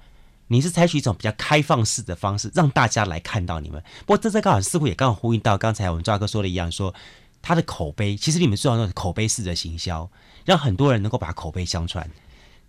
[0.46, 3.84] 你是采取一种比较开放式的方式，让大家来看到你们。
[4.06, 6.94] 不过这这刚好似乎也刚好呼应到刚才我们抓哥说的一样，说
[7.42, 10.10] 他的口碑，其实你们做那种口碑式的行销，
[10.46, 12.08] 让很多人能够把口碑相传。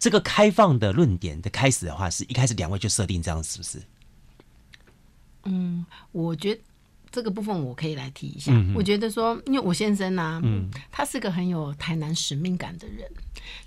[0.02, 3.80] 这个开放的论点的开始的话，是一开始两位就设定这样，是不是？
[5.44, 6.62] 嗯，我觉得。
[7.12, 8.52] 这个部分我可以来提一下。
[8.54, 13.06] 嗯、我觉得说，因为我先生呢、啊，嗯，他是个很有台南使命感的人，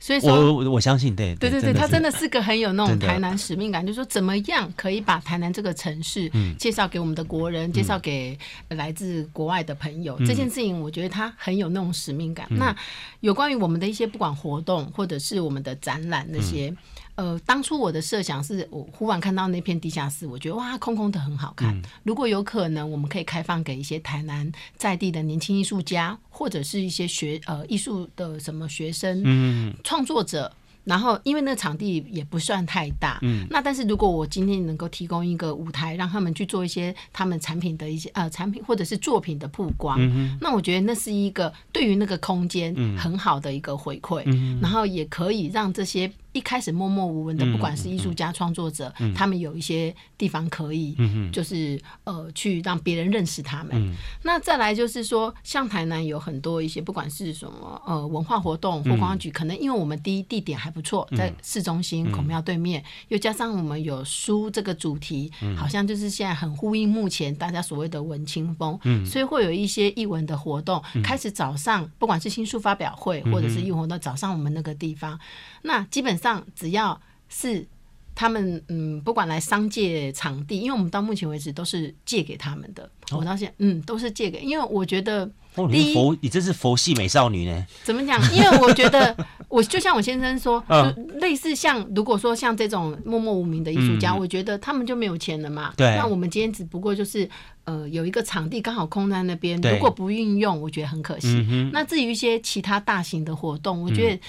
[0.01, 12.47] 所以说，我我相信，对，对对对，他真的是个很有那种 台南使命感，就是说怎么样可以把台南这个城市介绍给我们的国人，嗯、介绍给来自国外的朋友，嗯、这件事情我觉得他很有那种使命感。
[12.51, 12.75] 嗯、那
[13.21, 16.75] 有关于我们的一些不管活动或者是我们的展览那些。
[17.17, 21.75] 嗯呃，当初我的设想是我忽然看到那片地下室，我觉得哇，空空的很好看。
[21.77, 30.53] 嗯、如果有可能，我们可以开放给一些台南在地的年轻艺术家，或者是一些学呃艺术的什么学生、嗯、创作者。
[30.83, 46.13] 然后，因为那个场地也不算太大，嗯，那但是如果我今天能够提供一个舞台，让他们去做一些他们产品的一些呃产品或者是作品的曝光，嗯、那我觉得那是一个对于那个空间很好的一个回馈，嗯、然后也可以让这些。
[46.35, 50.95] 一开始默默无闻的，不管是艺术家、创作者，他们有一些地方可以，
[51.33, 53.71] 就是、呃，去让别人认识他们。
[53.73, 75.17] 嗯、那再来就是说，像台南有很多一些，不管是什么呃文化活动或观光局，嗯、可能因为我们第一地点还不错，在市中心孔庙对面，嗯、又加上我们有书这个主题，嗯、好像就是现在很呼应目前大家所谓的文青风，嗯、所以会有一些艺文的活动，嗯、开始早上不管是新书发表会或者是艺文活动，早上我们那个地方，
[75.63, 76.45] 那基本上。
[76.57, 77.67] 只要是
[78.15, 82.89] 他们嗯，不管来商借场地，因为我们到目前为止都是借给他们的。
[83.11, 87.67] 哦、我到现在嗯都是借给，因为我觉得，哦，你佛，你这是佛系美少女呢？
[87.83, 88.19] 怎么讲？
[88.35, 89.15] 因为我觉得。
[89.55, 95.73] 我就像我先生说，就类似像如果说像这种默默无名的艺术家，我觉得他们就没有钱了嘛。
[95.77, 95.95] 对。
[95.97, 97.29] 那我们今天只不过就是
[97.63, 101.47] 呃有一个场地刚好空在那边，如果不运用，我觉得很可惜。
[101.73, 104.21] 那至于一些其他大型的活动，我觉得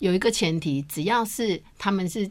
[0.00, 2.28] 有一个前提，只要是他们是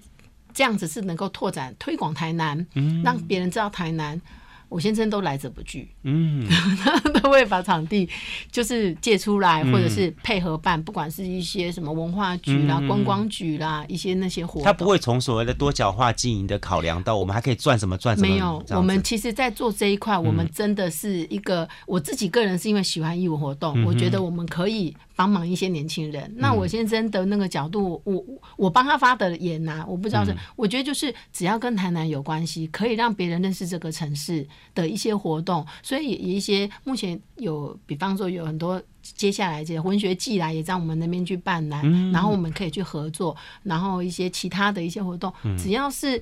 [0.54, 2.68] 这样子，是能够拓展推广台南，
[3.04, 4.22] 让别人知道台南。
[4.68, 6.48] 我先生都来者不拒，嗯，
[6.84, 8.08] 他 都会把场地
[8.52, 18.28] 就是借出来，嗯、或者是配合办，不管是一些什么文化局啦、嗯、观光局啦，一些那些活动，他不会从所谓的多角化经营的考量到我们还可以赚什么赚什么。
[18.28, 24.96] 没有，我们其实，在做这一块，我们真的是一个、嗯、我自己个人是因为喜欢义务活动，嗯、我觉得我们可以。
[25.20, 46.22] 帮忙一些年轻人，那我先生的那个角度，嗯、我我帮他发的言呐，我不知道是，嗯、我觉得就是只要跟台南有关系，可以让别人认识这个城市的一些活动，所以有一些目前有，比方说有很多接下来这些文学季来，也在我们那边去办啦，嗯、然后我们可以去合作，然后一些其他的一些活动，嗯、只要是。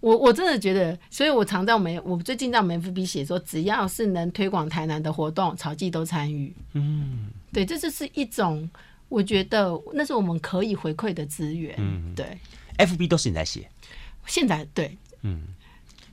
[0.00, 6.54] 我我真的觉得，所以我常在我们我最近在我们 FB 写说，只要是能推广台南的活动，草记都参与。
[6.74, 8.68] 嗯，对，这就是一种
[9.08, 11.74] 我觉得那是我们可以回馈的资源。
[11.78, 12.38] 嗯，对
[12.78, 13.68] ，FB 都是你在写，
[14.26, 15.42] 现在对，嗯。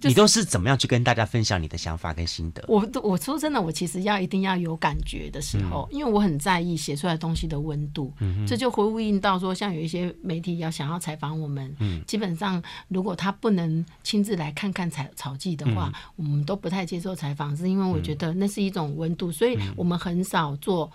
[0.07, 2.63] 你都是怎么样去跟大家分享你的想法跟心得？
[2.67, 8.13] 我我说真的，我其实要一定要有感觉的时候，嗯、因为我很在意写出来东西的温度。
[8.47, 20.91] 这就会呼应到说，像有一些媒体要想要采访我们，嗯、基本上如果他不能亲自来看看草草记的话，嗯、我们都不太接受采访，是因为我觉得那是一种温度，所以我们很少做，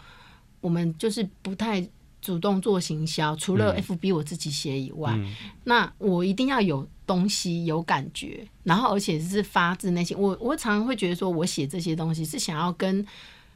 [0.60, 1.86] 我们就是不太。
[2.22, 10.16] 主动做行销，除了 FB 我自己写以外，嗯、那我一定要有东西、有感觉，然后而且是发自内心。
[10.16, 13.04] 我我常常会觉得说，我写这些东西是想要跟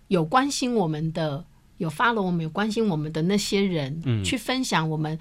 [0.08, 1.44] 有关心我们的、
[1.78, 5.16] 有 follow 我们、有关心我们的那些人去分享我们。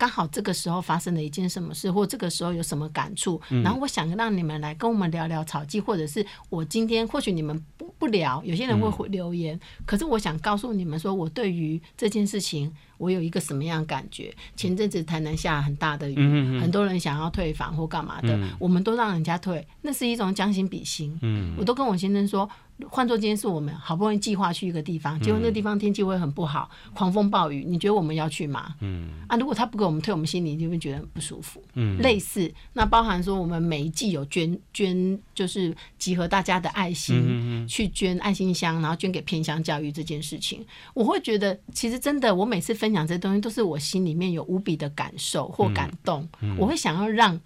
[0.00, 14.34] 刚好这个时候发生了一件什么事，或这个时候有什么感触，嗯、然后我想让你们来跟我们聊聊草鸡，或者是我今天或许你们不不聊，有些人会回留言，嗯、可是我想告诉你们说，我对于这件事情我有一个什么样的感觉。
[14.56, 21.18] 前阵子台南下很大的雨，很多人想要退房或干嘛的，嗯、我们都让人家退，那是一种将心比心。
[21.20, 22.48] 嗯、我都跟我先生说。
[22.88, 28.74] 换做今天是我们好不容易计划去一个地方，结果那个地方天气会很不好，狂风暴雨，你觉得我们要去吗？
[28.80, 29.10] 嗯。
[29.28, 31.62] 啊，如果他不给我们退，我们心里就会觉得很不舒服。
[31.74, 40.64] 嗯，类似那包含说我们每一季有捐捐，就是集合大家的爱心，去捐爱心箱，然后捐给偏乡教育这件事情，
[40.94, 46.56] 我会觉得其实真的，我每次分享这些东西都是我心里面有无比的感受或感动，嗯嗯。
[46.58, 47.38] 我会想要让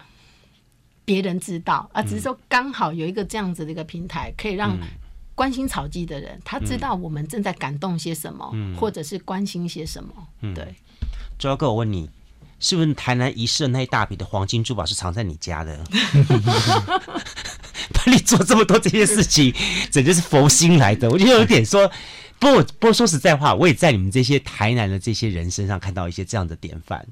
[1.05, 4.77] 别人知道啊，只是说刚好有一个这样子的一个平台，可以让。
[5.35, 10.11] 关心草鸡的人，他知道我们正在感动些什么，嗯、或者是关心些什么。
[10.41, 10.75] 嗯、对，
[11.39, 12.09] 周耀哥，我问你，
[12.61, 15.85] 是不是台南遗失的那一大笔的黄金珠宝是藏在你家的？
[17.93, 19.53] 把你做这么多这些事情，
[19.91, 21.11] 简直是佛心来的。
[21.11, 21.91] 我觉得有点说，
[22.39, 27.07] 不过不过说实在话，我也在你们这些台南的这些人身上看到一些这样的典范。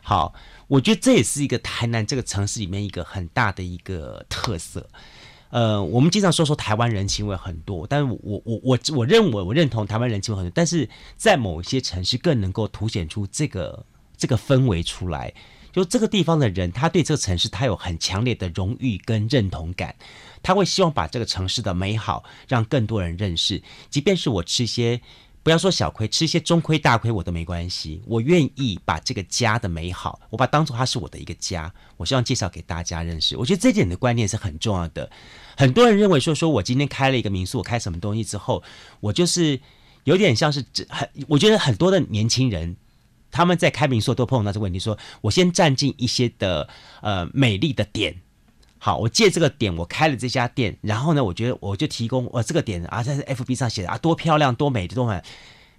[0.00, 0.32] 好，
[0.68, 4.88] 我觉得这也是一个台南这个城市里面一个很大的一个特色。
[5.54, 13.86] 呃，我们经常说说台湾人情味很多，但是我我我我认为我认同台湾人情味很多，但是在某一些城市更能够凸显出这个
[14.16, 15.32] 这个氛围出来，
[15.72, 19.94] 就这个地方的人，他对这个城市他有很强烈的荣誉跟认同感，
[20.42, 25.00] 他会希望把这个城市的美好让更多人认识，即便是我吃一些。
[25.44, 28.00] 不要说小亏，吃一些中亏大亏我都没关系。
[28.06, 31.70] 我愿意把这个家的美好，我把当做它是我的一个家。
[31.98, 33.36] 我希望介绍给大家认识。
[33.36, 35.10] 我觉得这点的观念是很重要的。
[35.56, 38.62] 很多人认为说，说我今天开了一个民宿，我开什么东西之后，
[39.00, 39.60] 我就是
[40.04, 41.08] 有点像是很。
[41.28, 42.76] 我觉得很多的年轻人
[43.30, 46.68] 他们在开民宿都碰到这个问题，说我先占尽一些的
[47.02, 48.16] 呃美丽的点。
[48.78, 55.22] 好，我借这个点，我开了这家店，然后呢，我觉得我就提供我这个点啊，在 FB 上写的啊，多漂亮，多美，多美，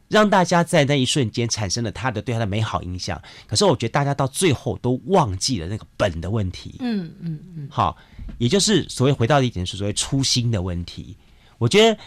[0.08, 3.22] 让大家在那一瞬间产生了他的对他的美好印象。
[3.46, 6.78] 可是我觉得大家到最后都忘记了那个本的问题。
[6.80, 7.68] 嗯嗯嗯。
[7.70, 7.96] 好，
[8.38, 11.16] 也就是所谓回到一点是所谓初心的问题。
[11.58, 12.00] 我觉得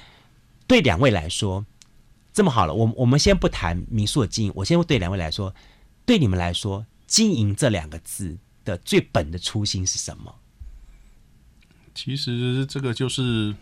[0.66, 1.64] 对两位来说，
[2.32, 5.54] 这么好了，我我们先不谈民宿的经营，我先对两位来说，
[6.04, 10.34] 对你们来说，经营这两个字的最本的初心是什么？
[11.94, 13.54] 其实这个就是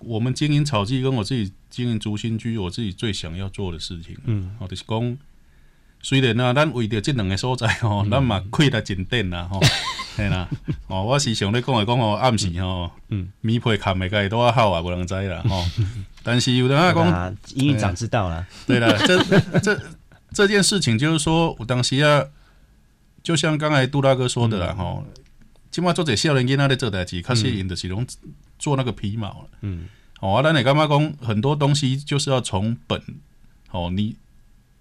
[0.00, 4.16] 我们经营草记，跟我自己经营竹心居，我自己最想要做的事情。
[4.24, 5.18] 嗯，好的是讲，
[6.02, 9.60] 虽然啊，咱为着这两个所在哦，咱嘛亏得真点啦吼，
[10.18, 10.48] 系啦。
[10.88, 15.64] 哦，我时常咧讲来讲哦，暗时吼，嗯，米配砍的该多好啊，无人知啦 吼。
[16.24, 18.46] 但是有的话讲，营运长知道了。
[18.66, 19.80] 对啦，这这
[20.32, 22.24] 这件事情就是说我当时啊，
[23.22, 25.12] 就像刚才杜大哥说的啦，吼、嗯，
[25.70, 28.06] 起码做这少年囡仔在做代志，确实因的是拢
[28.58, 29.86] 做那个皮毛嗯，
[30.20, 33.00] 哦，啊，咱你干嘛讲很多东西就是要从本，
[33.70, 34.16] 哦，你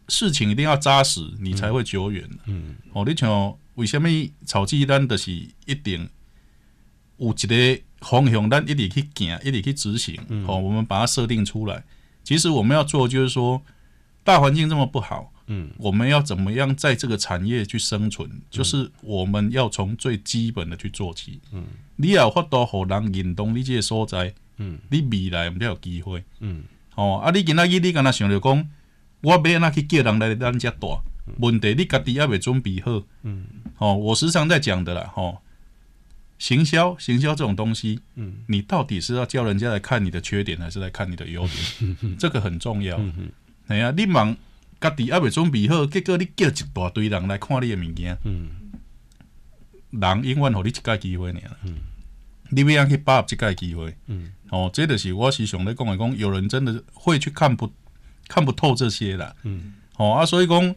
[0.10, 2.28] 事情一定要扎实，你才会久远。
[2.46, 4.10] 嗯，哦，你像为什么
[4.44, 6.10] 草鸡蛋就是一定
[7.18, 10.20] 有一个方向，咱一直去行，一直去执行。
[10.48, 11.84] 哦，我们把它设定出来。
[12.24, 13.62] 其实我们要做，就是说，
[14.24, 18.28] 大环境这么不好，嗯，我们要怎么样在这个产业去生存？
[18.50, 21.64] 就是我们要从最基本的去做起，嗯，
[21.98, 26.64] 你要发到互人认同你这个所在，嗯，你未来才有机会，嗯，
[26.96, 28.70] 哦，啊，你今仔日你敢若想着讲，
[29.22, 31.00] 我要安怎去叫人来咱遮住？
[31.40, 33.46] 问题你家己还未准备好，嗯，
[33.78, 35.40] 哦，我时常在讲的啦，吼。
[36.40, 41.98] 行销，行销这种东西，嗯，你到底是要叫人家来看你的缺点，还是来看你的优点？
[42.20, 43.02] 这个很重要。
[43.66, 44.38] 哎呀，你忙
[44.80, 48.50] 家己还未准备好，结果你叫一大堆人来看你的物件，嗯，
[49.90, 51.78] 人永远互你一个机会呢，嗯，
[52.52, 57.74] 你不要去把握这个机会，嗯，哦，这就是我时常在讲的，讲有人真的会去看不
[58.28, 60.76] 看不透这些啦，嗯，哦啊，所以讲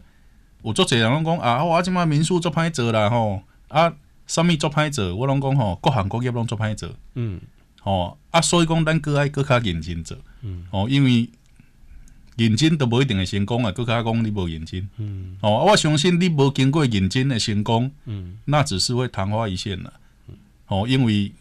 [0.63, 3.93] 有足侪人拢讲啊，我即马民宿做歹做啦，吼啊。
[4.27, 6.89] 啥物做歹做，我拢讲吼，各行各业拢做歹做。
[7.15, 7.41] 嗯，
[7.81, 10.15] 吼啊，所以讲咱搁爱搁较认真做。
[10.41, 11.27] 嗯，哦，因为
[12.37, 14.87] 认真都无一定会成功啊，搁较讲你无认真。
[14.95, 19.91] 嗯，哦，我相信你无经过认真的成功，嗯，那只是会昙花一现啦。
[20.67, 21.33] 哦，因为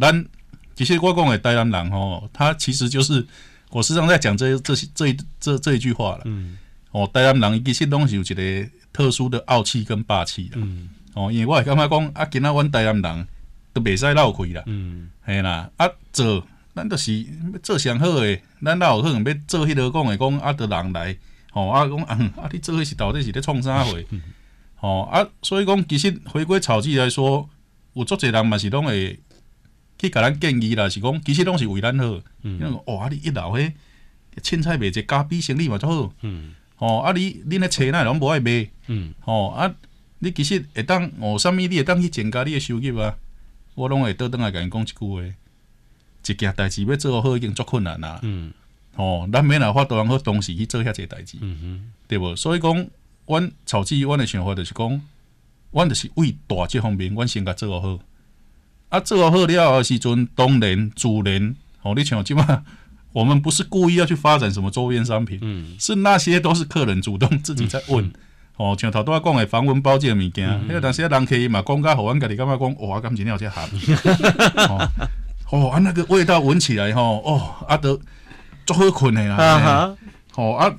[0.00, 0.26] 咱
[0.74, 3.24] 其实我讲的台湾人吼，他其实就是
[3.70, 6.22] 我时常在讲这这这这这，这一句话了。
[6.24, 6.58] 嗯，
[6.96, 10.50] 哦，台南人其实拢是有一个特殊的傲气跟霸气。
[10.54, 10.88] 嗯。
[11.12, 13.28] 哦，因为我会感觉讲啊，今仔阮台南人
[13.74, 21.16] 都袂使闹亏啦，嗯，系啦，啊做，咱就是要做上好诶，咱哪有可能要做迄个讲诶讲啊，得人来，
[21.50, 23.98] 吼啊讲啊，啊你做迄是到底是咧创啥货？
[24.76, 27.48] 吼啊，所以讲其实回归草鸡来说，
[27.94, 29.18] 有足侪人嘛是拢会
[29.98, 32.04] 去甲咱建议啦，是讲其实拢是为咱好，
[32.42, 33.72] 嗯，因为哦啊你一楼迄
[34.42, 39.74] 凊彩卖者咖啡生理嘛足好，嗯，吼啊你恁咧车那拢无爱卖，嗯，吼啊。
[40.18, 43.14] 你其实会当哦，啥物你会当去增加你的收入啊？
[43.74, 48.18] 我拢会倒转来甲因讲一句话：一件代志要做好已经足困难啦。
[48.22, 48.50] 嗯，
[48.94, 52.34] 哦，咱免来发多人好同时去做遐济代志，嗯哼，对无？
[52.34, 52.88] 所以讲，
[53.26, 55.00] 阮草鸡，阮的想法就是讲，
[55.72, 57.98] 阮就是为大即方面，阮先甲做好。
[58.88, 62.64] 啊，做好了后时阵，当然自然，哦，你像即马，
[63.16, 68.04] 我们不是故意要去发展什么周边商品，嗯，是那些都是客人主动自己在问。
[68.04, 68.12] 嗯
[68.58, 73.60] 哦，像头拄仔讲诶防蚊包这个物件，迄个当时啊人客嘛讲甲互阮家己感觉讲，哇，感觉有这合。
[74.68, 74.90] 哦，
[75.50, 77.98] 哦，啊那个味道闻起来吼，哦，啊都
[78.66, 79.94] 足好困诶啦。
[80.36, 80.72] 哦啊，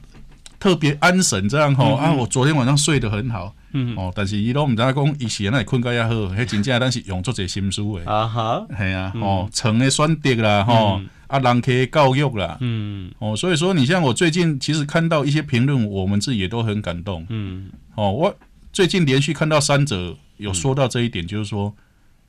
[0.60, 3.54] 特别安神这样吼，啊我昨天晚上睡得很好。
[3.74, 3.96] 嗯。
[3.96, 8.04] 哦，但是伊拢毋知影讲，伊是安尼困甲遐好，迄真正咱是用足侪心思诶。
[8.06, 8.66] 啊哈。
[8.76, 11.00] 系啊，哦，床诶选择啦，吼。
[11.28, 18.38] 啊，人客教育啦，嗯，哦，所以说你像我最近其实看到一些评论，我们自己也都很感动，嗯，哦，我
[18.72, 21.76] 最近连续看到三者有说到这一点，就是说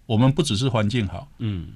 [0.06, 1.68] 我们不只是环境好，嗯，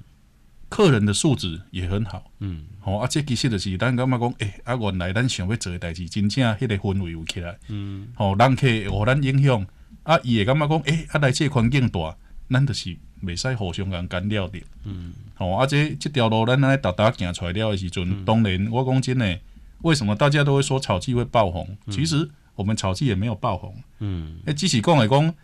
[0.68, 9.64] 客人的素质也很好，嗯，哦，啊，这其实就是咱感觉讲，诶、欸，啊，原来咱想要做的代志，真正迄个氛围有起来，嗯，哦，人客互咱影响，
[10.02, 12.16] 啊，伊会感觉讲，诶、欸，啊，来这环境大，
[12.50, 12.96] 咱就是。
[13.24, 19.40] 袂使互相共干扰的，嗯，哦，啊，这这条路咱来达达行出来了的时阵，嗯、当然我讲真诶，
[19.82, 21.68] 为什么大家都会说草鸡会爆红？
[21.86, 25.34] 嗯、其实我们草鸡也没有爆红，嗯，诶，只是讲来讲，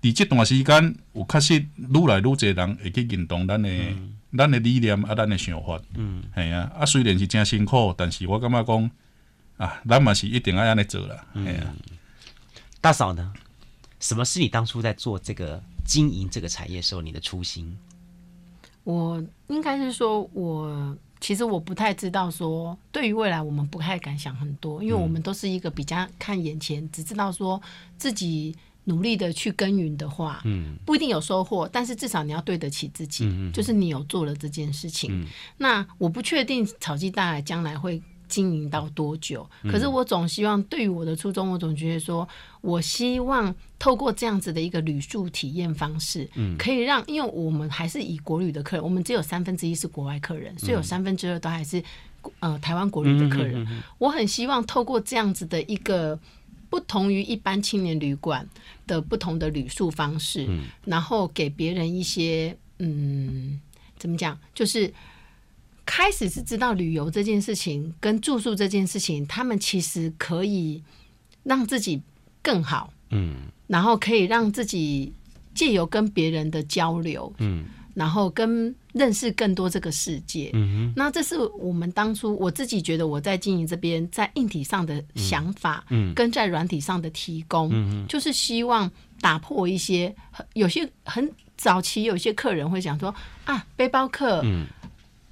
[0.00, 3.68] 伫这段时间有确实愈来愈侪人会去认同咱的
[4.36, 8.90] 咱、嗯、的理念啊，咱的想法，嗯，系啊，啊，虽然是诚辛苦，但是我感觉讲
[9.58, 11.76] 啊，咱嘛是一定要安尼做啦，系啊、嗯，
[12.80, 13.32] 大嫂呢？
[14.00, 15.62] 什么是你当初在做这个？
[15.84, 17.76] 经营这个产业时候，你的初心，
[18.84, 27.60] 我应该是说，我其实我不太知道说，对于未来我们不太敢想很多，因为我们都是一个比较看眼前，只知道说
[27.96, 35.26] 自己努力的去耕耘的话，嗯，不一定有收获，但是至少你要对得起自己，就是你有做了这件事情。
[35.58, 38.02] 那我不确定草鸡大海将来会。
[38.28, 39.48] 经营到多久？
[39.70, 42.28] 可是我总希望，对于我的初衷，我总觉得说，
[42.60, 51.82] 我希望透过这样子的一个旅宿体验方式，可以让，因为我们还是以国旅的客人，我们只有三分之一是国外客人，所以有三分之二都还是
[52.40, 53.66] 呃台湾国旅的客人。
[53.98, 56.18] 我很希望透过这样子的一个
[56.70, 58.48] 不同于一般青年旅馆
[58.86, 60.48] 的不同的旅宿方式，
[60.84, 63.60] 然后给别人一些嗯，
[63.96, 64.92] 怎么讲，就是。
[65.86, 70.82] 开始是知道旅游这件事情跟住宿这件事情，他们其实可以
[71.42, 72.00] 让自己
[72.42, 75.12] 更好，嗯，然后可以让自己
[75.54, 77.64] 借由跟别人的交流，嗯，
[77.94, 90.14] 然后跟认识更多这个世界，嗯哼，那这是我们当初我自己觉得我在经营这边在硬体上的想法，嗯，跟在软体上的提供，嗯，就是希望打破一些
[90.54, 93.14] 有些很早期有些客人会讲说
[93.44, 94.66] 啊，背包客，嗯。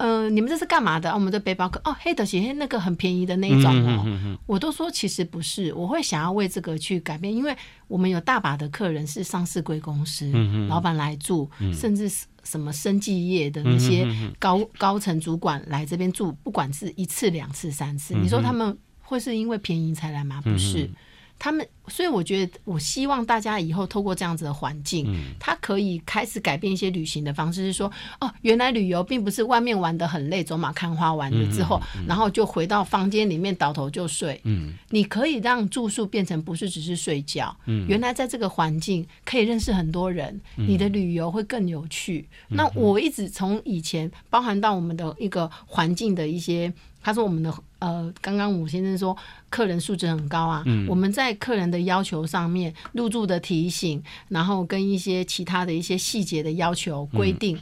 [0.03, 1.09] 呃，你们这是干嘛的？
[1.09, 1.79] 啊、我们的背包客。
[1.85, 7.55] 哦，黑的鞋，那个很便宜的那一种哦，嗯、哼哼哼我都说其实不是，我会想要为这个去改变，因为
[7.87, 10.29] 我们有大把的客人是上市贵公司，
[10.67, 14.05] 老板来住，嗯、甚至是什么生技业的那些
[14.37, 20.41] 高、高层主管来这边住，不管是一次、两次、三次，嗯、你说他们会是因为便宜才来吗？
[20.41, 20.83] 不是。
[20.83, 20.95] 嗯
[21.37, 34.39] 他们，所以我觉得，我希望大家以后透过这样子的环境，嗯，他可以开始改变一些旅行的方式，是说，哦，原来旅游并不是外面玩的很累，走马看花完了之后，嗯嗯嗯，然后就回到房间里面倒头就睡。
[34.45, 37.55] 嗯，你可以让住宿变成不是只是睡觉。
[37.65, 42.25] 嗯，原来在这个环境可以认识很多人，你的旅游会更有趣。
[42.49, 46.71] 嗯，那我一直从以前包含到我们的一个环境的一些。
[47.05, 47.53] 他说：“我们的
[47.83, 49.15] 呃，刚刚武先生说
[49.49, 50.63] 客人素质很高啊。
[50.65, 57.61] 嗯，我们在客人的要求上面，入住的提醒，然后跟一些其他的一些细节的要求规定。”嗯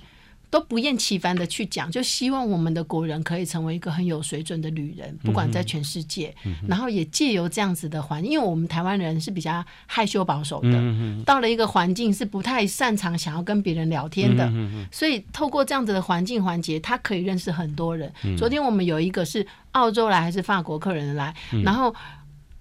[0.51, 6.35] 都不厌其烦的去讲，就希望我们的国人可以成为一个很有水准的旅人，不管在全世界。
[6.67, 14.51] 然后也借由这样子的环境，因为我们台湾人是比较害羞保守的，到了一个环境是不太擅长想要跟别人聊天的，
[14.91, 18.11] 所以透过这样子的环境环节，他可以认识很多人。
[18.25, 21.95] 嗯、昨天我们有一个是澳洲来还是法国客人来，嗯、然后。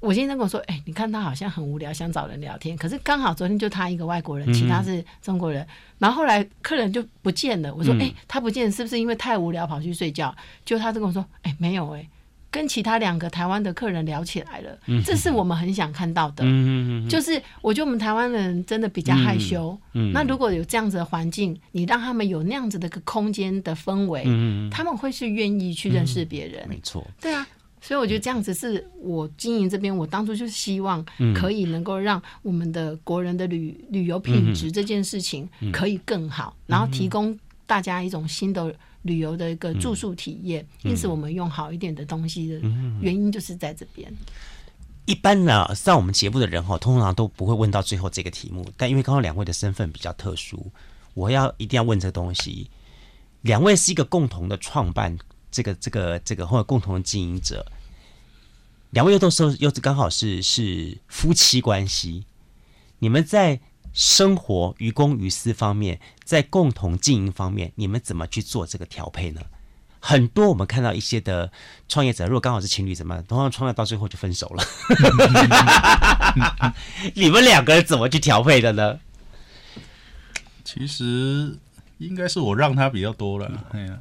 [0.00, 2.74] 我先生跟我说：“哎、欸，你看他好像很无聊，想找人聊天。
[2.74, 5.62] 可是刚好昨天就他一个外国人，其他是中国人。
[5.62, 7.72] 嗯、然后后来客人就不见了。
[7.74, 10.34] 我说：哎、欸，他不见是不是因为太无聊跑去睡觉？
[10.64, 12.08] 就他就跟我说：哎、欸，没有哎、欸，
[12.50, 14.78] 跟其他两个台湾的客人聊起来了。
[14.86, 16.44] 嗯、这是我们很想看到的。
[16.46, 19.78] 嗯、就是我觉得我们台湾人真的比较害羞。
[19.92, 26.62] 嗯、那如果有这样子的环境，你让他们有那样子的一个空间的氛围，嗯、他们会是愿意去认识别人。
[26.64, 27.46] 嗯、没错，对啊。”
[27.82, 31.02] 所以我觉得这样子是我经营这边，我当初就是希望
[31.34, 40.64] 可以能够让我们的国人的旅旅游品质这件事情可以更好，然后提供大家一种新的旅游的一个住宿体验。
[40.82, 42.60] 因此，我们用好一点的东西的
[43.00, 44.12] 原因就是在这边。
[45.06, 50.70] 一般呢，上我们节目的人哈，通常都不会问到最后这个题目，但因为刚刚两位的身份比较特殊，
[51.14, 52.68] 我要一定要问这个东西。
[53.40, 55.18] 两位是一个共同的创办。
[55.50, 57.66] 这个这个这个或者共同经营者，
[58.90, 62.24] 两位又都是又刚好是是夫妻关系，
[63.00, 63.60] 你们在
[63.92, 69.40] 生活于公于私方面，在共同经营方面，你们怎么去做这个调配呢？
[69.98, 71.52] 很多我们看到一些的
[71.88, 74.64] 创业者，如果刚好是情侣，怎么通常创业到最后就分手了？
[77.14, 79.00] 你们两个人怎么去调配的呢？
[80.64, 81.58] 其实
[81.98, 83.98] 应该是我让他比较多了，哎呀。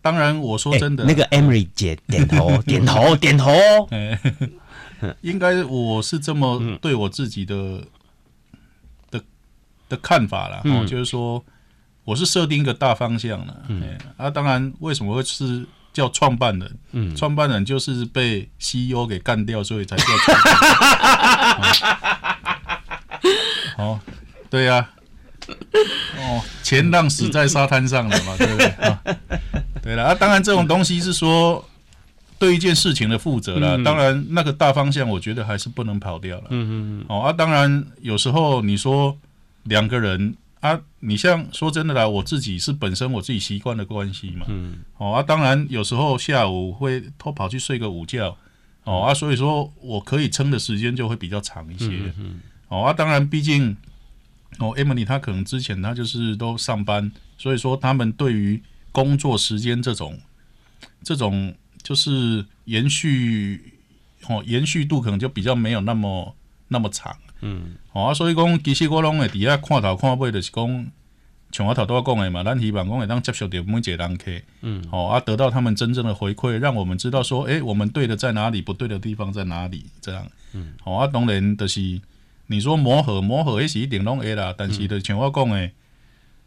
[0.00, 3.50] 当然，我说真的，欸、那个 Emily 姐 点头，点头，点头。
[3.90, 4.18] 欸、
[5.20, 7.84] 应该我是这么对我自己的、嗯、
[9.10, 9.20] 的
[9.88, 11.44] 的看法啦，嗯、就是说，
[12.04, 13.62] 我是设定一个大方向了。
[13.68, 16.78] 嗯、欸，啊，当然，为什么会是叫创办人？
[16.92, 21.74] 嗯，创办人就是被 CEO 给干掉，所以才叫创办人。
[23.84, 24.00] 哦，
[24.48, 24.90] 对呀、啊。
[26.16, 28.98] 哦，钱浪死在沙滩上了嘛，对不对啊？
[29.84, 31.62] 对了啊，当然这种东西是说
[32.38, 33.76] 对一件事情的负责了。
[33.84, 36.44] 当然那个大方向，我觉得还是不能跑掉了。
[36.48, 37.04] 嗯嗯嗯。
[37.06, 39.14] 哦啊，当然有时候你说
[39.64, 44.46] 两个人啊，你像说真的啦，我自己是本身我自己习惯的关系嘛。
[44.48, 44.78] 嗯。
[44.96, 48.34] 哦啊，当然有时候下午会偷跑去睡个午觉。
[48.84, 51.90] 哦啊，所以说我可以撑的时间就会比较长一些。
[52.18, 52.40] 嗯。
[52.68, 53.76] 哦啊，当然毕竟。
[54.60, 58.62] 哦，Emily，她可能之前她就是都上班，所以说他们对于
[58.94, 60.16] 工作时间这种
[61.02, 63.80] 这种就是延续
[64.28, 66.36] 哦延续度可能就比较没有那么
[66.68, 70.86] 那么长，嗯，哦啊，所以讲其实我拢会底下看头看尾，就是讲
[71.50, 74.30] 像我头都要讲的嘛，咱希望讲会当接受到每一个人客，
[74.62, 82.00] 嗯，哦啊，得到他们真正的回馈，让我们知道说，诶，我们对的在哪里，不对的地方在哪里，这样，嗯，哦啊，当然就是。
[82.46, 85.70] 你说磨合磨合也是一定拢会啦，但是就像我讲的，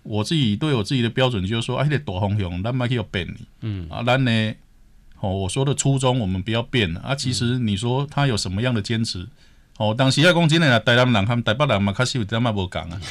[0.07, 3.27] 我自己对我自己的标准就是说，啊，迄个大方向咱莫去要变，
[3.61, 4.31] 嗯啊，咱呢，
[5.19, 7.13] 哦，我说的初衷我们不要变啊。
[7.13, 9.27] 其实你说他有什么样的坚持，
[9.77, 13.01] 哦，当时要讲真的啦，台南人和台北人嘛，确实有点仔无共啊。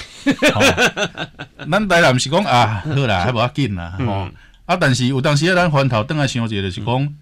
[1.71, 4.31] 咱台南是讲啊，好啦，还无要紧啦，哦
[4.65, 7.15] 啊，但是有当时啊，咱翻头转来想一下，就是讲。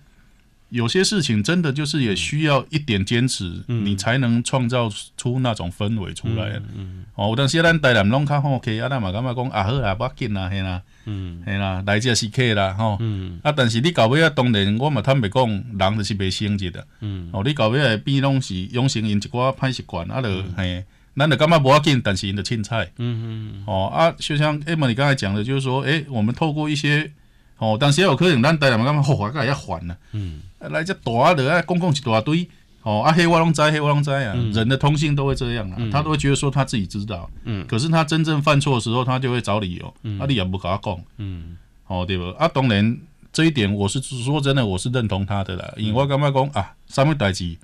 [0.75, 6.49] 有些事情真的就是也需要一点坚持，嗯、你才能创造出那种氛围出来。
[6.57, 12.97] 嗯嗯、哦，有当时咱台南拢较好客，啊，咱嘛感觉讲啊好啊，不要紧啦，嘿啦，嗯，嘿啦，来者是客啦，吼、哦。
[12.99, 13.39] 嗯。
[13.45, 16.85] 啊，但是你到尾啊，当然我嘛坦白讲，人就是袂升级的。
[16.99, 17.29] 嗯。
[17.33, 20.83] 哦，你到尾来变拢是养成因一寡歹习惯，啊，就嘿，
[21.14, 22.91] 咱就感觉无要紧，但是因的凊彩。
[22.99, 23.62] 嗯嗯。
[23.64, 27.12] 哦啊，就像 Emma 你刚才讲的，就是说，诶、欸，我们透过一些。
[27.59, 29.97] 哦，但是也有可能咱台南嘛感觉好啊，个要还呢。
[30.13, 32.49] 嗯，来遮大的啊，公共一大堆。
[32.83, 34.35] 哦，啊黑我拢知，黑我拢知啊。
[34.53, 37.31] 人的通性都会这样啊，他都会觉得说他自己知道。
[37.45, 37.65] 嗯。
[37.67, 39.95] 可是他真正犯错的时候，他就会找理由。
[40.03, 40.19] 嗯。
[40.19, 41.01] 啊，你也不跟他讲。
[41.19, 41.57] 嗯。
[41.87, 42.25] 哦，对不？
[42.33, 42.99] 啊，当然
[43.33, 45.73] 这一点我是说真的，我是认同他的啦。
[45.77, 47.57] 因为我感觉讲啊，什么代志，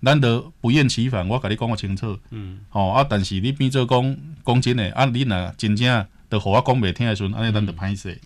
[0.00, 2.18] 难得不厌其烦，我跟你讲个清楚。
[2.30, 2.60] 嗯。
[2.72, 6.06] 哦啊，但是你变做讲讲真的，啊，你若真正。
[6.34, 8.20] 的话讲袂听的时候，安尼咱就歹势。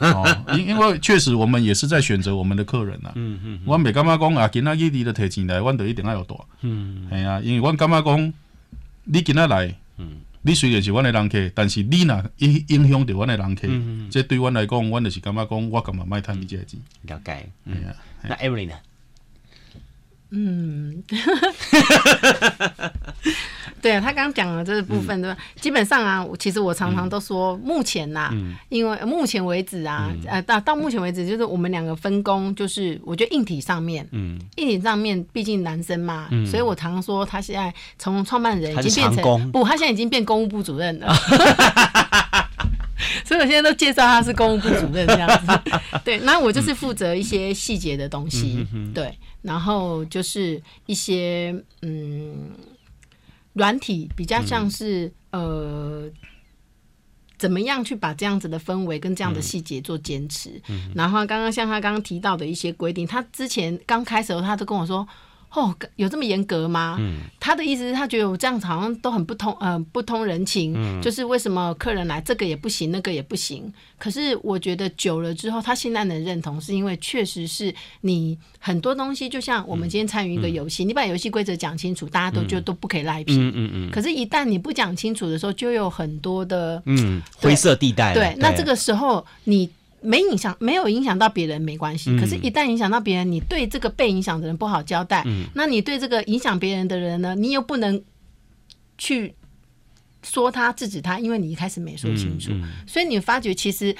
[0.00, 3.10] 哦，因因为确实我们也是在选择我们的客人呐。
[3.14, 3.60] 嗯嗯。
[3.64, 6.36] 我袂感觉讲啊，今仔日你的提钱来，阮就一定要有大。
[6.60, 7.08] 嗯。
[7.10, 8.32] 系啊，因为我感觉讲，
[9.04, 16.78] 你今仔来，嗯，你虽然是我的人客，但是你若影影响到阮的人客，嗯，这对阮来讲，阮就是感觉讲，我干嘛卖趁你这个钱？
[17.02, 17.48] 了解。
[17.64, 17.96] 系啊。
[18.28, 18.74] 那 Evelyn 呢？
[20.30, 21.02] 嗯。
[23.82, 25.36] 对啊，他刚刚讲的这个部分，对吧？
[25.60, 28.32] 基本上啊，其实我常常都说，目前呐，
[28.68, 41.14] 因为目前为止啊，呃，到到目前为止，就是我们两个分工，就是我觉得硬体上面，嗯，硬体上面，毕竟男生嘛，所以我常常说，他现在从创办人已经变成不，他现在已经变公务部主任了，
[43.24, 45.60] 所以我现在都介绍他是公务部主任这样子。
[46.04, 52.50] 对，那我就是负责一些细节的东西，对，然后就是一些嗯。
[53.58, 56.10] 软体比较像是、嗯、呃，
[57.38, 60.60] 怎么样去把这样子的氛围跟这样的细节做坚持？
[60.68, 65.08] 嗯、然后刚刚像他刚刚提到的一些规定，他之前刚开始的时候，他都跟我说。
[65.56, 66.96] 哦，有这么严格吗？
[67.00, 70.74] 嗯，他的意思是，他觉得我这样子好像都很不通，呃，不通人情。
[70.76, 73.72] 嗯，就是为什么客人来这个也不行，那个也不行。
[73.98, 83.34] 可是我觉得久了之后，他现在能认同，是因为确实是你很多东西，就像我们今天参与一个游戏，嗯、你把游戏规则讲清楚，大家都就都不可以赖皮。
[83.38, 83.90] 嗯嗯嗯。
[83.90, 88.12] 可是，一旦你不讲清楚的时候，就有很多的嗯灰色地带。
[88.12, 89.70] 对，那这个时候你。
[90.00, 92.10] 没影响，没有影响到别人没关系。
[92.10, 95.22] 嗯、可是，一旦影响到别人，你对这个被影响的人不好交代。
[95.26, 97.34] 嗯、那你对这个影响别人的人呢？
[97.34, 98.00] 你又不能
[98.98, 99.34] 去
[100.22, 102.52] 说他、制止他，因为你一开始没说清楚。
[102.86, 103.96] 所以你发觉，其实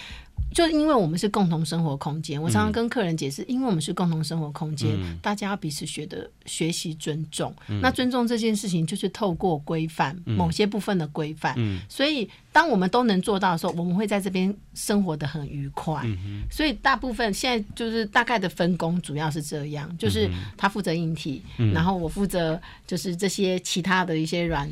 [0.55, 2.41] 就因为我们是共同生活空间。
[2.41, 7.55] 我常常跟客人解释，因为我们是共同生活空间，嗯、大家要彼此学的学习尊重。
[7.69, 11.55] 嗯、那尊重这件事情，就是透过规范、嗯、某些部分的规范。
[11.57, 12.29] 嗯、所以。
[12.57, 16.01] 当我们都能做到的时候，我们会在这边生活的很愉快。
[16.05, 20.27] 嗯、所以大部分现在就是大概的分工主要是这样，就是
[20.57, 24.67] 他负责硬体，嗯、然后我负责就是这些其他的一些软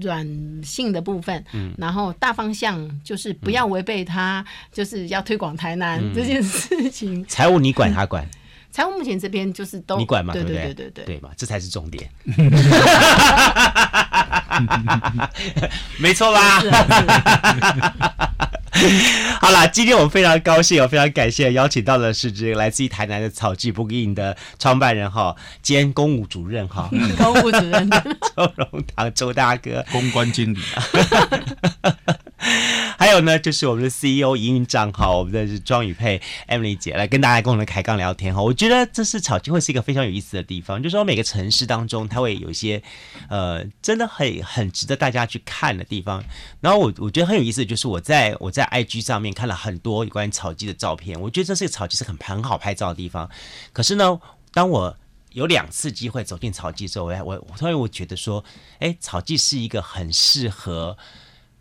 [0.00, 0.24] 软
[0.62, 1.44] 性的部分。
[1.54, 7.26] 嗯、然后大方向就是不要违背他，就是要推广台南这件事情。
[7.26, 8.24] 财务你管他管。
[8.70, 12.08] 财务目前这边就是都你管嘛，对对对对对对嘛，这才是重点。
[15.98, 16.62] 没错吧？
[19.40, 27.90] 好啦，今天我们非常高兴，我非常感谢邀请到的是这个来自于台南的草记 Booking 的创办人哈，兼公务主任哈，公务主任
[28.36, 30.60] 周荣堂周大哥，公关经理。
[32.98, 38.42] 还有呢，就是我们的 CEO 营运长哈，我们的庄宇佩 Emily 姐来跟大家共同开杠聊天哈。
[38.42, 42.82] 我觉得这是草记会是一个非常有意思的地方，就是说每个城市当中，它会有一些
[43.28, 46.22] 呃，真的很很值得大家去看的地方。
[46.60, 53.30] 然后我我觉得很有意思，就是我在我在 IG 上面看了很多有关于草记的照片，我觉得这是个草记是很很好拍照的地方。
[53.72, 54.20] 可是呢，
[54.52, 54.96] 当我
[55.32, 58.44] 有两次机会走进草记之后，我我突然我觉得说，
[58.80, 60.98] 哎，草记是一个很适合。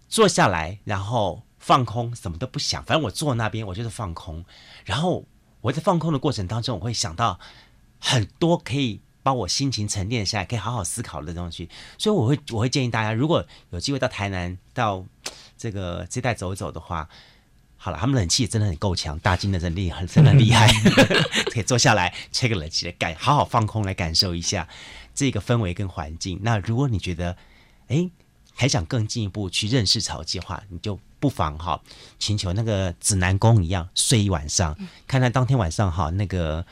[0.09, 2.83] 坐下来，然后放空，什么都不想。
[2.83, 4.43] 反正我坐那边，我就是放空。
[4.85, 5.25] 然后
[5.61, 7.39] 我在放空的过程当中，我会想到
[7.99, 11.69] 很多可以把我心情沉淀下来，可以好好思考的东西。
[11.97, 15.05] 所以我会，我会建议大家，如果有机会到台南，到
[15.57, 17.09] 这个这带走一走的话，
[17.75, 20.67] 好了，他们冷气也真的很够强，大金的真厉害，真的厉害，
[21.51, 24.69] 可以坐下来吹个冷气来感，好好放空来感受一下
[25.13, 26.39] 这个氛围跟环境。
[26.43, 27.35] 那如果你觉得，
[27.89, 28.09] 哎。
[28.57, 31.79] 还想更进一步去认识草记的话，你就不妨哈，
[32.17, 34.75] 请求那个指南宫一样睡一晚上，
[35.07, 36.65] 看看当天晚上哈那个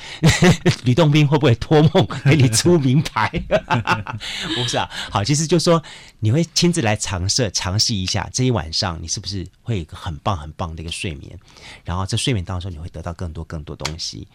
[0.84, 3.30] 吕洞宾会不会托梦给你出名牌？
[4.54, 5.82] 不是啊，好，其实就说
[6.20, 11.38] 你会亲自来尝试尝试一下这一晚上，你是不是会有一个很棒很棒的一个睡眠？
[11.82, 14.28] 然后在睡眠当中，你会得到更多更多东西。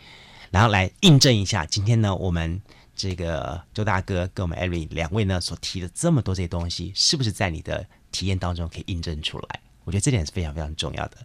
[0.50, 2.62] 然后来印证一下今天呢，我们
[3.02, 9.60] 这个周大哥跟我们艾瑞两位呢所提的这么多这些东西，是不是在你的体验当中可以印证出来？
[9.86, 11.18] 我觉得这点是非常非常重要的。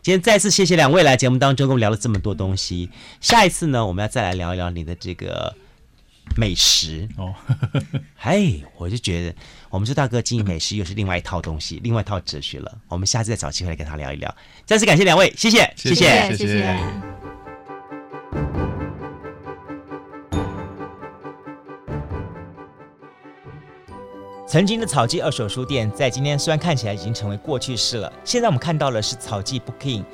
[0.00, 2.88] 今天再次谢谢两位来节目当中跟我们聊了这么多东西。
[3.20, 5.52] 下一次呢，我们要再来聊一聊你的这个。
[6.38, 7.34] 美食哦，
[8.16, 9.36] 哎，我就觉得
[9.68, 12.78] 我们周大哥经营美食又是另外一套东西，另外一套哲学了。
[12.88, 14.34] 我们下次再找机会来跟他聊一聊。
[14.64, 16.46] 再次感谢两位，谢谢，谢谢，谢谢。
[16.46, 17.23] 谢谢。
[24.54, 30.04] 曾经的草记二手书店，在今天虽然看起来已经成为过去式了，现在我们看到的是草记 Booking，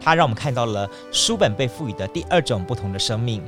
[0.00, 3.40] 它让我们看到了书本被赋予的第二种不同的生命。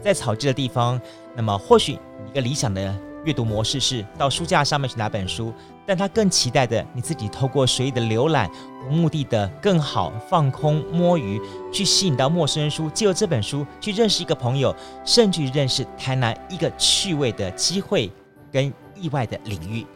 [0.00, 1.00] 在草记的地方，
[1.34, 5.52] 那么或许一个理想的阅读模式是到书架上面去拿本书，
[5.84, 8.48] 但他更期待的，你自己透过随意的浏览，
[8.88, 11.40] 无目的的更好放空摸鱼，
[11.72, 14.72] 去吸引到陌生人书，借由这本书去认识一个朋友，
[15.04, 18.08] 甚至认识台南一个趣味的机会
[18.52, 19.86] 跟意外的领域。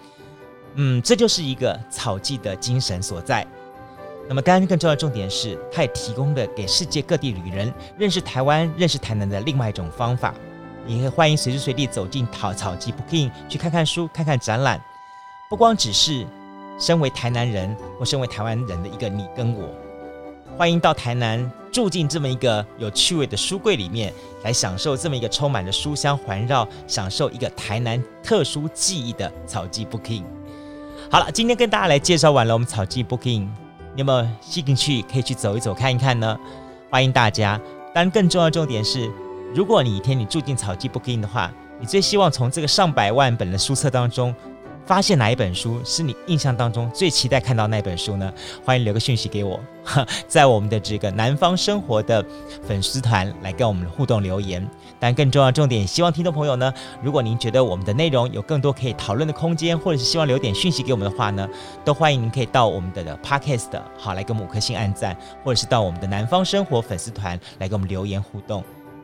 [0.76, 3.46] 嗯，这就是一个草记的精神所在。
[4.28, 10.34] 那么，刚刚更重要的重点是，它也提供了给世界各地旅人认识台湾、认识台南的另外一种方法。
[10.86, 14.82] 也欢迎随时随地走进草草记 Booking 去看看书、看看展览。
[15.48, 16.26] 不光只是
[16.78, 19.68] 身为台南人或身为台湾人的一个你跟我，
[20.56, 24.12] 欢迎到台南住进这么一个有趣味的书柜里面，
[24.44, 30.22] 来享受这么一个充满着书香环绕、享受一个台南特殊记忆的草记 Booking。
[31.10, 33.48] 好了，今天跟大家来介绍完了我们草记 Booking。
[33.96, 36.38] 你有没有兴趣可以去走一走看一看呢？
[36.92, 37.60] 欢迎大家。
[37.92, 39.10] 当然，更重要重点是，
[39.52, 44.32] 如果你一天你住进草记 Booking 的话，你最希望从这个上百万本的书册当中。
[44.86, 48.32] 发现哪一本书是你印象当中最期待看到那本书呢？
[48.64, 49.58] 欢迎留个讯息给我，
[50.28, 52.24] 在我们的这个南方生活的
[52.62, 54.66] 粉丝团来跟我们互动留言。
[55.00, 56.72] 但更重要重点，希望听众朋友呢，
[57.02, 61.48] 如果您觉得我们的内容有更多可以讨论的空间，或者是希望留点讯息给我们的话呢，
[61.84, 68.62] 都欢迎您可以到我们的 Podcast 好来跟五颗星按赞，或者是到我们的南方生活粉丝团来跟我们留言互动。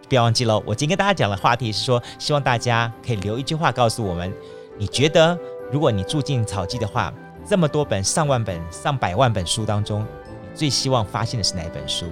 [0.08, 4.32] 不要忘记了，我今天跟大家讲的话题是说，希望大家可以留一句话告诉我们，
[4.78, 5.38] 你觉得。
[5.72, 7.12] 如果你住进草鸡的话，
[7.46, 12.06] 这么多本、上万本、上百万本书当中，你最希望发现的是哪一本书？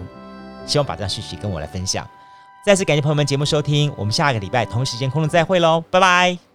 [0.66, 2.06] 希望把这段讯息跟我来分享。
[2.64, 6.47] 再次感谢朋友们节目收听，我们下个礼拜同时间空中再会喽，拜拜。